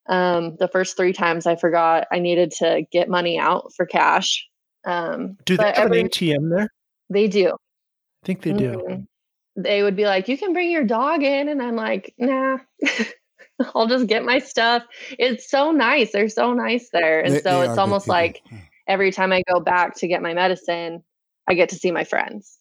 Um, 0.09 0.57
the 0.59 0.68
first 0.68 0.96
three 0.96 1.12
times 1.12 1.46
I 1.46 1.57
forgot 1.57 2.07
I 2.12 2.18
needed 2.20 2.53
to 2.59 2.85
get 2.92 3.09
money 3.09 3.38
out 3.38 3.72
for 3.77 3.87
cash. 3.87 4.46
Um, 4.87 5.37
do 5.44 5.57
they 5.57 5.64
have 5.64 5.77
every, 5.77 6.01
an 6.01 6.09
ATM 6.09 6.51
there? 6.51 6.68
They 7.11 7.29
do. 7.29 7.49
I 7.49 8.27
think 8.27 8.42
they 8.42 8.53
do. 8.53 8.72
Mm-hmm. 8.72 9.62
They 9.62 9.83
would 9.83 9.96
be 9.96 10.05
like, 10.05 10.29
you 10.29 10.38
can 10.38 10.53
bring 10.53 10.70
your 10.70 10.85
dog 10.85 11.22
in. 11.22 11.49
And 11.49 11.61
I'm 11.61 11.77
like, 11.77 12.14
nah. 12.18 12.59
I'll 13.75 13.87
just 13.87 14.07
get 14.07 14.25
my 14.25 14.38
stuff. 14.38 14.83
It's 15.18 15.51
so 15.51 15.72
nice. 15.72 16.12
They're 16.12 16.29
so 16.29 16.53
nice 16.53 16.90
there. 16.92 17.20
And 17.20 17.35
they, 17.35 17.40
so 17.40 17.61
they 17.61 17.68
it's 17.68 17.79
almost 17.79 18.07
like 18.07 18.42
every 18.87 19.11
time 19.12 19.33
I 19.33 19.42
go 19.51 19.61
back 19.61 19.96
to 19.96 20.09
get 20.09 20.22
my 20.22 20.35
medicine, 20.35 21.03
I 21.49 21.55
get 21.55 21.70
to 21.70 21.77
see 21.77 21.90
my 21.90 22.05
friends. 22.05 22.59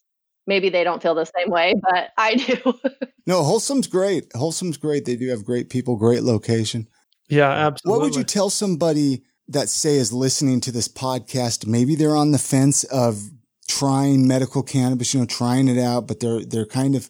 Maybe 0.47 0.69
they 0.69 0.84
don't 0.84 1.01
feel 1.01 1.15
the 1.15 1.25
same 1.25 1.49
way, 1.49 1.73
but 1.81 2.10
I 2.17 2.36
do. 2.36 2.73
no, 3.25 3.43
Wholesome's 3.43 3.88
great. 3.88 4.31
Wholesome's 4.36 4.77
great. 4.77 5.05
They 5.05 5.15
do 5.15 5.29
have 5.29 5.43
great 5.43 5.69
people, 5.69 5.95
great 5.95 6.23
location. 6.23 6.88
Yeah, 7.29 7.49
absolutely. 7.49 7.99
What 7.99 8.05
would 8.05 8.15
you 8.15 8.23
tell 8.23 8.49
somebody 8.49 9.23
that 9.47 9.69
say 9.69 9.95
is 9.95 10.13
listening 10.13 10.62
to 10.62 10.71
this 10.71 10.88
podcast? 10.88 11.65
Maybe 11.65 11.95
they're 11.95 12.15
on 12.15 12.31
the 12.31 12.38
fence 12.38 12.84
of 12.86 13.29
trying 13.67 14.27
medical 14.27 14.62
cannabis, 14.62 15.13
you 15.13 15.19
know, 15.19 15.25
trying 15.25 15.67
it 15.67 15.79
out, 15.79 16.08
but 16.08 16.19
they're 16.19 16.45
they're 16.45 16.67
kind 16.67 16.95
of 16.95 17.10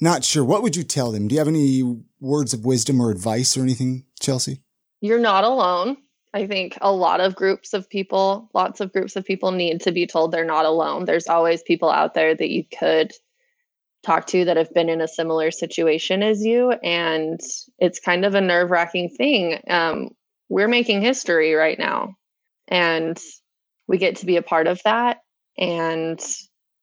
not 0.00 0.24
sure. 0.24 0.44
What 0.44 0.62
would 0.62 0.76
you 0.76 0.84
tell 0.84 1.12
them? 1.12 1.28
Do 1.28 1.34
you 1.34 1.38
have 1.38 1.48
any 1.48 1.82
words 2.20 2.52
of 2.52 2.64
wisdom 2.64 3.00
or 3.00 3.10
advice 3.10 3.56
or 3.56 3.62
anything, 3.62 4.04
Chelsea? 4.20 4.60
You're 5.00 5.18
not 5.18 5.44
alone. 5.44 5.96
I 6.34 6.48
think 6.48 6.76
a 6.80 6.92
lot 6.92 7.20
of 7.20 7.36
groups 7.36 7.74
of 7.74 7.88
people, 7.88 8.50
lots 8.52 8.80
of 8.80 8.92
groups 8.92 9.14
of 9.14 9.24
people 9.24 9.52
need 9.52 9.82
to 9.82 9.92
be 9.92 10.08
told 10.08 10.32
they're 10.32 10.44
not 10.44 10.66
alone. 10.66 11.04
There's 11.04 11.28
always 11.28 11.62
people 11.62 11.90
out 11.90 12.14
there 12.14 12.34
that 12.34 12.50
you 12.50 12.64
could 12.64 13.12
talk 14.02 14.26
to 14.26 14.44
that 14.46 14.56
have 14.56 14.74
been 14.74 14.88
in 14.88 15.00
a 15.00 15.08
similar 15.08 15.52
situation 15.52 16.24
as 16.24 16.44
you. 16.44 16.72
And 16.72 17.40
it's 17.78 18.00
kind 18.00 18.24
of 18.24 18.34
a 18.34 18.40
nerve 18.40 18.70
wracking 18.70 19.10
thing. 19.10 19.60
Um, 19.70 20.10
we're 20.48 20.68
making 20.68 21.02
history 21.02 21.54
right 21.54 21.78
now, 21.78 22.16
and 22.66 23.18
we 23.86 23.98
get 23.98 24.16
to 24.16 24.26
be 24.26 24.36
a 24.36 24.42
part 24.42 24.66
of 24.66 24.82
that. 24.84 25.18
And 25.56 26.20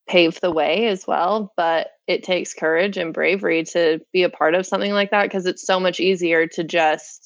pave 0.08 0.40
the 0.42 0.52
way 0.52 0.88
as 0.88 1.06
well. 1.08 1.54
But 1.56 1.88
it 2.08 2.24
takes 2.24 2.54
courage 2.54 2.98
and 2.98 3.14
bravery 3.14 3.64
to 3.66 4.02
be 4.12 4.24
a 4.24 4.30
part 4.30 4.56
of 4.56 4.66
something 4.66 4.92
like 4.92 5.12
that 5.12 5.24
because 5.24 5.46
it's 5.46 5.66
so 5.66 5.80
much 5.80 6.00
easier 6.00 6.48
to 6.48 6.64
just 6.64 7.21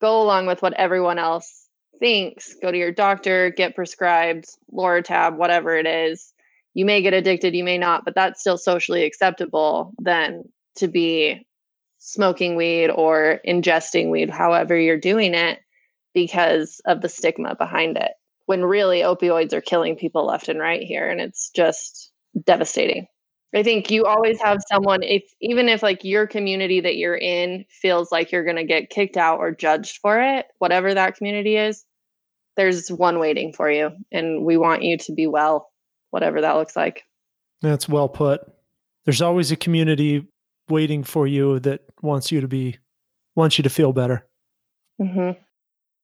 go 0.00 0.22
along 0.22 0.46
with 0.46 0.62
what 0.62 0.74
everyone 0.74 1.18
else 1.18 1.66
thinks. 1.98 2.54
Go 2.60 2.70
to 2.70 2.78
your 2.78 2.92
doctor, 2.92 3.50
get 3.50 3.74
prescribed 3.74 4.46
Loratab, 4.72 5.36
whatever 5.36 5.76
it 5.76 5.86
is. 5.86 6.32
You 6.74 6.84
may 6.84 7.02
get 7.02 7.14
addicted, 7.14 7.54
you 7.54 7.64
may 7.64 7.78
not, 7.78 8.04
but 8.04 8.14
that's 8.14 8.40
still 8.40 8.58
socially 8.58 9.04
acceptable 9.04 9.94
than 9.98 10.44
to 10.76 10.88
be 10.88 11.46
smoking 11.98 12.54
weed 12.54 12.90
or 12.90 13.40
ingesting 13.46 14.10
weed, 14.10 14.28
however 14.28 14.78
you're 14.78 15.00
doing 15.00 15.34
it, 15.34 15.58
because 16.12 16.80
of 16.84 17.00
the 17.00 17.08
stigma 17.08 17.54
behind 17.56 17.96
it 17.96 18.12
when 18.46 18.64
really 18.64 19.00
opioids 19.00 19.52
are 19.52 19.60
killing 19.60 19.96
people 19.96 20.24
left 20.24 20.48
and 20.48 20.58
right 20.58 20.82
here 20.82 21.08
and 21.08 21.20
it's 21.20 21.50
just 21.50 22.10
devastating 22.44 23.06
i 23.56 23.62
think 23.62 23.90
you 23.90 24.04
always 24.04 24.40
have 24.40 24.58
someone 24.70 25.02
if 25.02 25.22
even 25.40 25.68
if 25.68 25.82
like 25.82 26.04
your 26.04 26.26
community 26.26 26.80
that 26.80 26.96
you're 26.96 27.16
in 27.16 27.64
feels 27.68 28.12
like 28.12 28.30
you're 28.30 28.44
going 28.44 28.56
to 28.56 28.64
get 28.64 28.90
kicked 28.90 29.16
out 29.16 29.38
or 29.38 29.50
judged 29.50 29.98
for 29.98 30.20
it 30.20 30.46
whatever 30.58 30.94
that 30.94 31.16
community 31.16 31.56
is 31.56 31.84
there's 32.56 32.88
one 32.88 33.18
waiting 33.18 33.52
for 33.52 33.70
you 33.70 33.90
and 34.12 34.44
we 34.44 34.56
want 34.56 34.82
you 34.82 34.96
to 34.96 35.12
be 35.12 35.26
well 35.26 35.70
whatever 36.10 36.40
that 36.40 36.56
looks 36.56 36.74
like. 36.74 37.04
That's 37.60 37.88
well 37.88 38.08
put. 38.08 38.40
There's 39.04 39.20
always 39.20 39.52
a 39.52 39.56
community 39.56 40.26
waiting 40.68 41.04
for 41.04 41.26
you 41.26 41.60
that 41.60 41.82
wants 42.02 42.32
you 42.32 42.40
to 42.40 42.48
be 42.48 42.78
wants 43.34 43.58
you 43.58 43.62
to 43.62 43.70
feel 43.70 43.92
better. 43.92 44.26
Mm-hmm. 45.00 45.38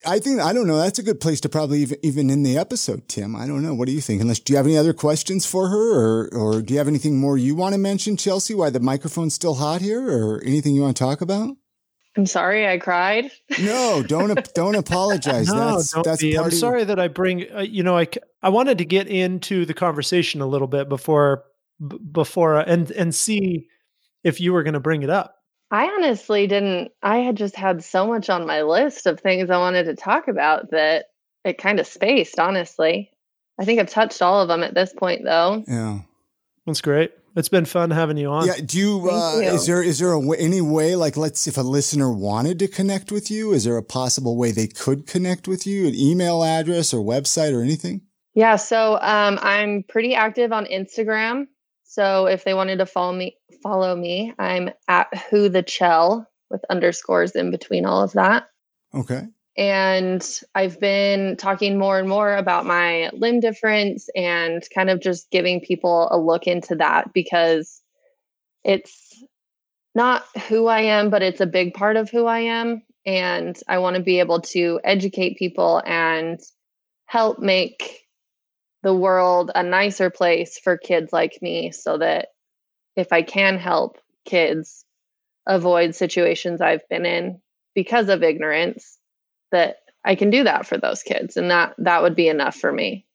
I 0.05 0.19
think 0.19 0.41
I 0.41 0.53
don't 0.53 0.67
know. 0.67 0.79
That's 0.79 0.99
a 0.99 1.03
good 1.03 1.21
place 1.21 1.41
to 1.43 1.49
probably 1.49 1.81
even, 1.81 1.99
even 2.03 2.31
in 2.31 2.43
the 2.43 2.59
episode, 2.59 3.09
Tim. 3.09 3.37
I 3.37 3.47
don't 3.47 3.63
know. 3.63 3.75
What 3.75 3.87
do 3.87 3.93
you 3.93 4.01
think? 4.01 4.21
Unless 4.21 4.41
do 4.41 4.53
you 4.53 4.57
have 4.57 4.67
any 4.67 4.77
other 4.77 4.93
questions 4.93 5.47
for 5.47 5.69
her, 5.69 5.95
or 5.95 6.29
or 6.35 6.63
do 6.63 6.75
you 6.75 6.79
have 6.79 6.89
anything 6.89 7.19
more 7.19 7.39
you 7.39 7.55
want 7.55 7.75
to 7.75 7.79
mention, 7.79 8.17
Chelsea? 8.17 8.55
Why 8.55 8.71
the 8.71 8.81
microphone's 8.81 9.35
still 9.35 9.55
hot 9.55 9.81
here, 9.81 10.11
or 10.11 10.43
anything 10.45 10.75
you 10.75 10.83
want 10.83 10.97
to 10.97 11.03
talk 11.03 11.21
about? 11.21 11.57
I'm 12.17 12.27
sorry, 12.27 12.69
I 12.69 12.79
cried. 12.79 13.31
No, 13.61 14.03
don't 14.07 14.53
don't 14.55 14.75
apologize. 14.75 15.49
no, 15.49 15.77
that's 15.77 15.93
don't 15.93 16.05
that's 16.05 16.21
be. 16.21 16.39
I'm 16.39 16.51
sorry 16.51 16.85
that 16.85 16.99
I 16.99 17.09
bring. 17.09 17.47
Uh, 17.55 17.61
you 17.61 17.83
know, 17.83 17.97
I 17.97 18.09
I 18.43 18.51
wanted 18.51 18.79
to 18.79 18.85
get 18.85 19.09
into 19.09 19.65
the 19.65 19.75
conversation 19.75 20.41
a 20.41 20.47
little 20.47 20.69
bit 20.69 20.89
before 20.89 21.45
b- 21.87 21.99
before 22.11 22.57
uh, 22.57 22.65
and 22.67 22.91
and 22.91 23.15
see 23.15 23.69
if 24.25 24.41
you 24.41 24.53
were 24.53 24.63
going 24.63 24.75
to 24.75 24.81
bring 24.81 25.03
it 25.03 25.11
up. 25.11 25.37
I 25.73 25.87
honestly 25.87 26.47
didn't. 26.47 26.93
I 27.03 27.19
had 27.19 27.37
just 27.37 27.57
had 27.57 27.83
so 27.83 28.07
much 28.07 28.29
on 28.29 28.47
my 28.47 28.61
list 28.61 29.07
of 29.07 29.19
things 29.19 29.49
I 29.49 29.57
wanted 29.57 29.85
to 29.85 29.97
talk 29.97 30.29
about 30.29 30.71
that 30.71 31.07
it 31.45 31.57
kind 31.57 31.81
of 31.81 31.87
spaced, 31.87 32.39
honestly. 32.39 33.11
I 33.59 33.65
think 33.65 33.81
I've 33.81 33.89
touched 33.89 34.21
all 34.21 34.43
of 34.43 34.49
them 34.49 34.63
at 34.63 34.75
this 34.75 34.93
point, 34.93 35.23
though. 35.25 35.65
Yeah. 35.67 36.01
That's 36.67 36.83
great. 36.83 37.13
It's 37.35 37.49
been 37.49 37.65
fun 37.65 37.91
having 37.91 38.19
you 38.19 38.29
on. 38.29 38.47
Yeah. 38.47 38.61
Do 38.65 38.79
you, 38.79 39.11
uh, 39.11 39.37
you. 39.37 39.43
is 39.49 39.67
there, 39.67 39.83
is 39.83 39.99
there 39.99 40.13
a 40.13 40.21
w- 40.21 40.35
any 40.39 40.61
way, 40.61 40.95
like, 40.95 41.17
let's, 41.17 41.47
if 41.47 41.57
a 41.57 41.63
listener 41.63 42.13
wanted 42.13 42.59
to 42.59 42.69
connect 42.69 43.11
with 43.11 43.31
you, 43.31 43.53
is 43.53 43.65
there 43.65 43.79
a 43.79 43.83
possible 43.83 44.37
way 44.37 44.53
they 44.53 44.67
could 44.67 45.07
connect 45.07 45.49
with 45.49 45.67
you, 45.67 45.89
an 45.89 45.95
email 45.95 46.45
address 46.45 46.93
or 46.93 47.03
website 47.03 47.59
or 47.59 47.63
anything? 47.63 48.03
Yeah. 48.35 48.57
So, 48.57 48.99
um, 49.01 49.39
I'm 49.41 49.85
pretty 49.89 50.15
active 50.15 50.53
on 50.53 50.67
Instagram. 50.67 51.47
So 51.93 52.25
if 52.25 52.45
they 52.45 52.55
wanted 52.55 52.79
to 52.79 52.87
follow 52.87 53.13
me, 53.13 53.37
follow 53.63 53.95
me, 53.95 54.33
I'm 54.39 54.71
at 54.89 55.09
who 55.29 55.51
the 55.51 55.63
chell 55.63 56.27
with 56.49 56.65
underscores 56.71 57.33
in 57.33 57.51
between 57.51 57.85
all 57.85 58.03
of 58.03 58.13
that. 58.13 58.49
Okay. 58.95 59.27
And 59.59 60.27
I've 60.55 60.81
been 60.81 61.37
talking 61.37 61.77
more 61.77 61.99
and 61.99 62.09
more 62.09 62.35
about 62.35 62.65
my 62.65 63.11
limb 63.13 63.41
difference 63.41 64.09
and 64.17 64.63
kind 64.75 64.89
of 64.89 65.03
just 65.03 65.31
giving 65.31 65.61
people 65.61 66.09
a 66.11 66.17
look 66.17 66.47
into 66.47 66.77
that 66.77 67.13
because 67.13 67.83
it's 68.65 69.23
not 69.95 70.25
who 70.49 70.69
I 70.69 70.81
am, 70.81 71.11
but 71.11 71.21
it's 71.21 71.43
a 71.43 71.47
big 71.47 71.75
part 71.75 71.99
of 71.99 72.09
who 72.09 72.25
I 72.25 72.39
am. 72.39 72.81
And 73.05 73.55
I 73.69 73.77
want 73.77 73.97
to 73.97 74.03
be 74.03 74.19
able 74.19 74.41
to 74.41 74.81
educate 74.83 75.37
people 75.37 75.83
and 75.85 76.41
help 77.05 77.39
make 77.39 78.02
the 78.83 78.95
world 78.95 79.51
a 79.55 79.63
nicer 79.63 80.11
place 80.11 80.59
for 80.59 80.77
kids 80.77 81.13
like 81.13 81.39
me 81.41 81.71
so 81.71 81.99
that 81.99 82.29
if 82.97 83.13
I 83.13 83.23
can 83.23 83.59
help 83.59 83.99
kids 84.25 84.85
avoid 85.47 85.95
situations 85.95 86.61
I've 86.61 86.89
been 86.89 87.07
in 87.07 87.41
because 87.75 88.09
of 88.09 88.23
ignorance 88.23 88.99
that 89.51 89.77
I 90.05 90.15
can 90.15 90.31
do 90.31 90.45
that 90.45 90.67
for 90.67 90.79
those 90.79 91.03
kids 91.03 91.37
and 91.37 91.51
that 91.51 91.75
that 91.79 92.03
would 92.03 92.17
be 92.17 92.29
enough 92.29 92.57
for 92.57 92.73
me. 92.73 93.07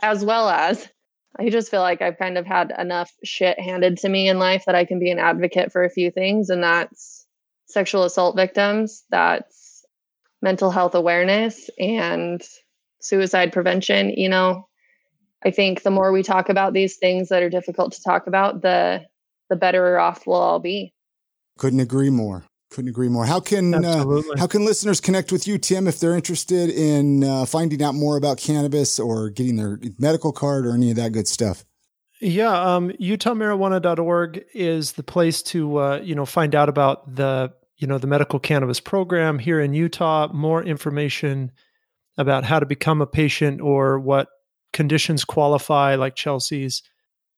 As 0.00 0.24
well 0.24 0.48
as 0.48 0.88
I 1.38 1.48
just 1.48 1.70
feel 1.70 1.80
like 1.80 2.02
I've 2.02 2.18
kind 2.18 2.36
of 2.36 2.46
had 2.46 2.72
enough 2.76 3.10
shit 3.24 3.58
handed 3.58 3.98
to 3.98 4.08
me 4.08 4.28
in 4.28 4.38
life 4.38 4.64
that 4.66 4.74
I 4.74 4.84
can 4.84 4.98
be 4.98 5.10
an 5.10 5.18
advocate 5.18 5.72
for 5.72 5.84
a 5.84 5.90
few 5.90 6.10
things 6.10 6.50
and 6.50 6.62
that's 6.62 7.26
sexual 7.66 8.04
assault 8.04 8.36
victims 8.36 9.04
that's 9.10 9.84
mental 10.42 10.70
health 10.70 10.94
awareness 10.94 11.70
and 11.78 12.42
suicide 13.00 13.52
prevention 13.52 14.10
you 14.10 14.28
know 14.28 14.68
I 15.44 15.50
think 15.50 15.82
the 15.82 15.90
more 15.90 16.12
we 16.12 16.22
talk 16.22 16.48
about 16.48 16.72
these 16.72 16.96
things 16.96 17.28
that 17.28 17.42
are 17.42 17.50
difficult 17.50 17.92
to 17.92 18.02
talk 18.02 18.26
about, 18.26 18.62
the 18.62 19.04
the 19.50 19.56
better 19.56 19.98
off 19.98 20.26
we'll 20.26 20.40
all 20.40 20.60
be. 20.60 20.94
Couldn't 21.58 21.80
agree 21.80 22.10
more. 22.10 22.44
Couldn't 22.70 22.88
agree 22.88 23.08
more. 23.08 23.26
How 23.26 23.40
can 23.40 23.84
uh, 23.84 24.04
how 24.38 24.46
can 24.46 24.64
listeners 24.64 25.00
connect 25.00 25.30
with 25.30 25.46
you, 25.46 25.58
Tim, 25.58 25.86
if 25.86 26.00
they're 26.00 26.16
interested 26.16 26.70
in 26.70 27.22
uh, 27.22 27.44
finding 27.44 27.82
out 27.82 27.94
more 27.94 28.16
about 28.16 28.38
cannabis 28.38 28.98
or 28.98 29.28
getting 29.28 29.56
their 29.56 29.78
medical 29.98 30.32
card 30.32 30.66
or 30.66 30.72
any 30.72 30.90
of 30.90 30.96
that 30.96 31.12
good 31.12 31.28
stuff? 31.28 31.66
Yeah, 32.20 32.76
um, 32.76 32.90
UtahMarijuana.org 32.92 34.44
is 34.54 34.92
the 34.92 35.02
place 35.02 35.42
to 35.42 35.76
uh, 35.76 36.00
you 36.02 36.14
know 36.14 36.24
find 36.24 36.54
out 36.54 36.70
about 36.70 37.14
the 37.14 37.52
you 37.76 37.86
know 37.86 37.98
the 37.98 38.06
medical 38.06 38.38
cannabis 38.38 38.80
program 38.80 39.38
here 39.38 39.60
in 39.60 39.74
Utah. 39.74 40.28
More 40.32 40.62
information 40.62 41.52
about 42.16 42.44
how 42.44 42.58
to 42.58 42.64
become 42.64 43.02
a 43.02 43.06
patient 43.06 43.60
or 43.60 43.98
what 43.98 44.28
conditions 44.72 45.24
qualify 45.24 45.94
like 45.94 46.14
Chelsea's. 46.14 46.82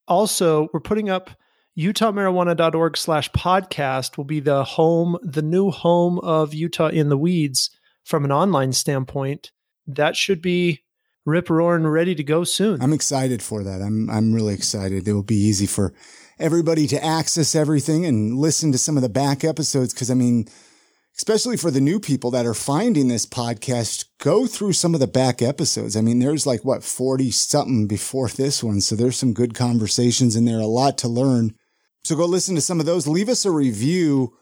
Also, 0.06 0.68
we're 0.72 0.80
putting 0.80 1.10
up 1.10 1.30
utahmarijuana.org 1.78 2.96
slash 2.96 3.30
podcast 3.30 4.16
will 4.16 4.24
be 4.24 4.40
the 4.40 4.64
home, 4.64 5.18
the 5.22 5.42
new 5.42 5.70
home 5.70 6.18
of 6.20 6.54
Utah 6.54 6.88
in 6.88 7.08
the 7.08 7.18
Weeds 7.18 7.70
from 8.04 8.24
an 8.24 8.32
online 8.32 8.72
standpoint. 8.72 9.50
That 9.86 10.16
should 10.16 10.40
be 10.40 10.84
rip 11.26 11.50
roaring 11.50 11.86
ready 11.86 12.14
to 12.14 12.22
go 12.22 12.44
soon. 12.44 12.80
I'm 12.80 12.92
excited 12.92 13.42
for 13.42 13.64
that. 13.64 13.80
I'm 13.80 14.08
I'm 14.10 14.32
really 14.32 14.54
excited. 14.54 15.08
It 15.08 15.12
will 15.12 15.22
be 15.22 15.36
easy 15.36 15.66
for 15.66 15.94
everybody 16.38 16.86
to 16.88 17.04
access 17.04 17.54
everything 17.54 18.04
and 18.04 18.36
listen 18.36 18.72
to 18.72 18.78
some 18.78 18.96
of 18.96 19.02
the 19.02 19.08
back 19.08 19.44
episodes 19.44 19.94
because 19.94 20.10
I 20.10 20.14
mean 20.14 20.46
especially 21.16 21.56
for 21.56 21.70
the 21.70 21.80
new 21.80 22.00
people 22.00 22.30
that 22.32 22.46
are 22.46 22.54
finding 22.54 23.08
this 23.08 23.26
podcast, 23.26 24.06
go 24.18 24.46
through 24.46 24.72
some 24.72 24.94
of 24.94 25.00
the 25.00 25.06
back 25.06 25.40
episodes. 25.40 25.96
I 25.96 26.00
mean, 26.00 26.18
there's 26.18 26.46
like 26.46 26.64
what 26.64 26.82
40 26.82 27.30
something 27.30 27.86
before 27.86 28.28
this 28.28 28.64
one. 28.64 28.80
So 28.80 28.96
there's 28.96 29.16
some 29.16 29.32
good 29.32 29.54
conversations 29.54 30.34
in 30.34 30.44
there, 30.44 30.58
a 30.58 30.66
lot 30.66 30.98
to 30.98 31.08
learn. 31.08 31.54
So 32.02 32.16
go 32.16 32.26
listen 32.26 32.54
to 32.56 32.60
some 32.60 32.80
of 32.80 32.86
those. 32.86 33.06
Leave 33.06 33.28
us 33.28 33.44
a 33.44 33.50
review 33.50 34.36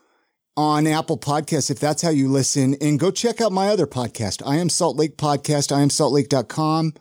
on 0.56 0.86
Apple 0.86 1.18
Podcasts 1.18 1.70
if 1.70 1.78
that's 1.78 2.02
how 2.02 2.10
you 2.10 2.28
listen 2.28 2.76
and 2.80 2.98
go 2.98 3.10
check 3.10 3.40
out 3.40 3.52
my 3.52 3.68
other 3.68 3.86
podcast. 3.86 4.42
I 4.44 4.56
am 4.56 4.68
Salt 4.68 4.96
Lake 4.96 5.16
Podcast. 5.16 5.74
I 5.74 5.80
am 5.82 5.88
saltlake.com. 5.88 6.94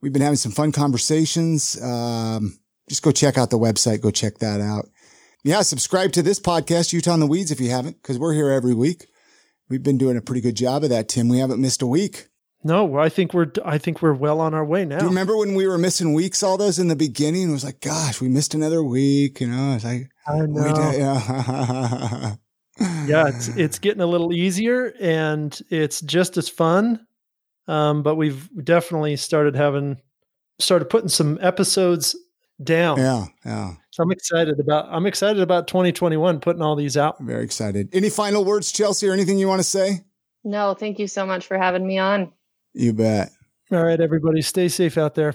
We've 0.00 0.12
been 0.12 0.22
having 0.22 0.36
some 0.36 0.52
fun 0.52 0.72
conversations. 0.72 1.80
Um, 1.80 2.58
just 2.88 3.02
go 3.02 3.10
check 3.10 3.38
out 3.38 3.50
the 3.50 3.58
website. 3.58 4.02
Go 4.02 4.10
check 4.10 4.38
that 4.38 4.60
out 4.60 4.88
yeah, 5.44 5.60
subscribe 5.60 6.12
to 6.12 6.22
this 6.22 6.40
podcast, 6.40 6.92
Utah 6.92 7.14
in 7.14 7.20
the 7.20 7.26
Weeds, 7.26 7.50
if 7.50 7.60
you 7.60 7.70
haven't, 7.70 8.02
because 8.02 8.18
we're 8.18 8.32
here 8.32 8.50
every 8.50 8.74
week. 8.74 9.06
We've 9.68 9.82
been 9.82 9.98
doing 9.98 10.16
a 10.16 10.22
pretty 10.22 10.40
good 10.40 10.56
job 10.56 10.84
of 10.84 10.90
that, 10.90 11.08
Tim. 11.08 11.28
We 11.28 11.38
haven't 11.38 11.60
missed 11.60 11.82
a 11.82 11.86
week. 11.86 12.28
No, 12.66 12.96
I 12.96 13.10
think 13.10 13.34
we're 13.34 13.52
I 13.62 13.76
think 13.76 14.00
we're 14.00 14.14
well 14.14 14.40
on 14.40 14.54
our 14.54 14.64
way 14.64 14.86
now. 14.86 14.98
Do 14.98 15.04
you 15.04 15.10
remember 15.10 15.36
when 15.36 15.54
we 15.54 15.66
were 15.66 15.76
missing 15.76 16.14
weeks 16.14 16.42
all 16.42 16.56
those 16.56 16.78
in 16.78 16.88
the 16.88 16.96
beginning? 16.96 17.50
It 17.50 17.52
was 17.52 17.64
like, 17.64 17.80
gosh, 17.80 18.22
we 18.22 18.28
missed 18.28 18.54
another 18.54 18.82
week. 18.82 19.42
You 19.42 19.48
know, 19.48 19.74
it's 19.74 19.84
like 19.84 20.08
I 20.26 20.38
know. 20.46 20.74
Did, 20.74 20.98
yeah. 20.98 22.34
yeah, 23.06 23.28
it's 23.28 23.48
it's 23.48 23.78
getting 23.78 24.00
a 24.00 24.06
little 24.06 24.32
easier 24.32 24.94
and 24.98 25.58
it's 25.68 26.00
just 26.00 26.38
as 26.38 26.48
fun. 26.48 27.06
Um, 27.68 28.02
but 28.02 28.14
we've 28.14 28.48
definitely 28.64 29.16
started 29.16 29.56
having 29.56 30.00
started 30.58 30.86
putting 30.86 31.10
some 31.10 31.38
episodes 31.42 32.16
down. 32.62 32.98
Yeah, 32.98 33.26
yeah. 33.44 33.74
So 33.94 34.02
I'm 34.02 34.10
excited 34.10 34.58
about 34.58 34.88
I'm 34.90 35.06
excited 35.06 35.40
about 35.40 35.68
2021 35.68 36.40
putting 36.40 36.62
all 36.62 36.74
these 36.74 36.96
out. 36.96 37.20
Very 37.20 37.44
excited. 37.44 37.90
Any 37.92 38.10
final 38.10 38.44
words, 38.44 38.72
Chelsea, 38.72 39.06
or 39.06 39.12
anything 39.12 39.38
you 39.38 39.46
want 39.46 39.60
to 39.60 39.64
say? 39.64 40.02
No, 40.42 40.74
thank 40.74 40.98
you 40.98 41.06
so 41.06 41.24
much 41.24 41.46
for 41.46 41.56
having 41.56 41.86
me 41.86 41.98
on. 41.98 42.32
You 42.72 42.92
bet. 42.92 43.30
All 43.70 43.84
right, 43.84 44.00
everybody, 44.00 44.42
stay 44.42 44.66
safe 44.66 44.98
out 44.98 45.14
there. 45.14 45.32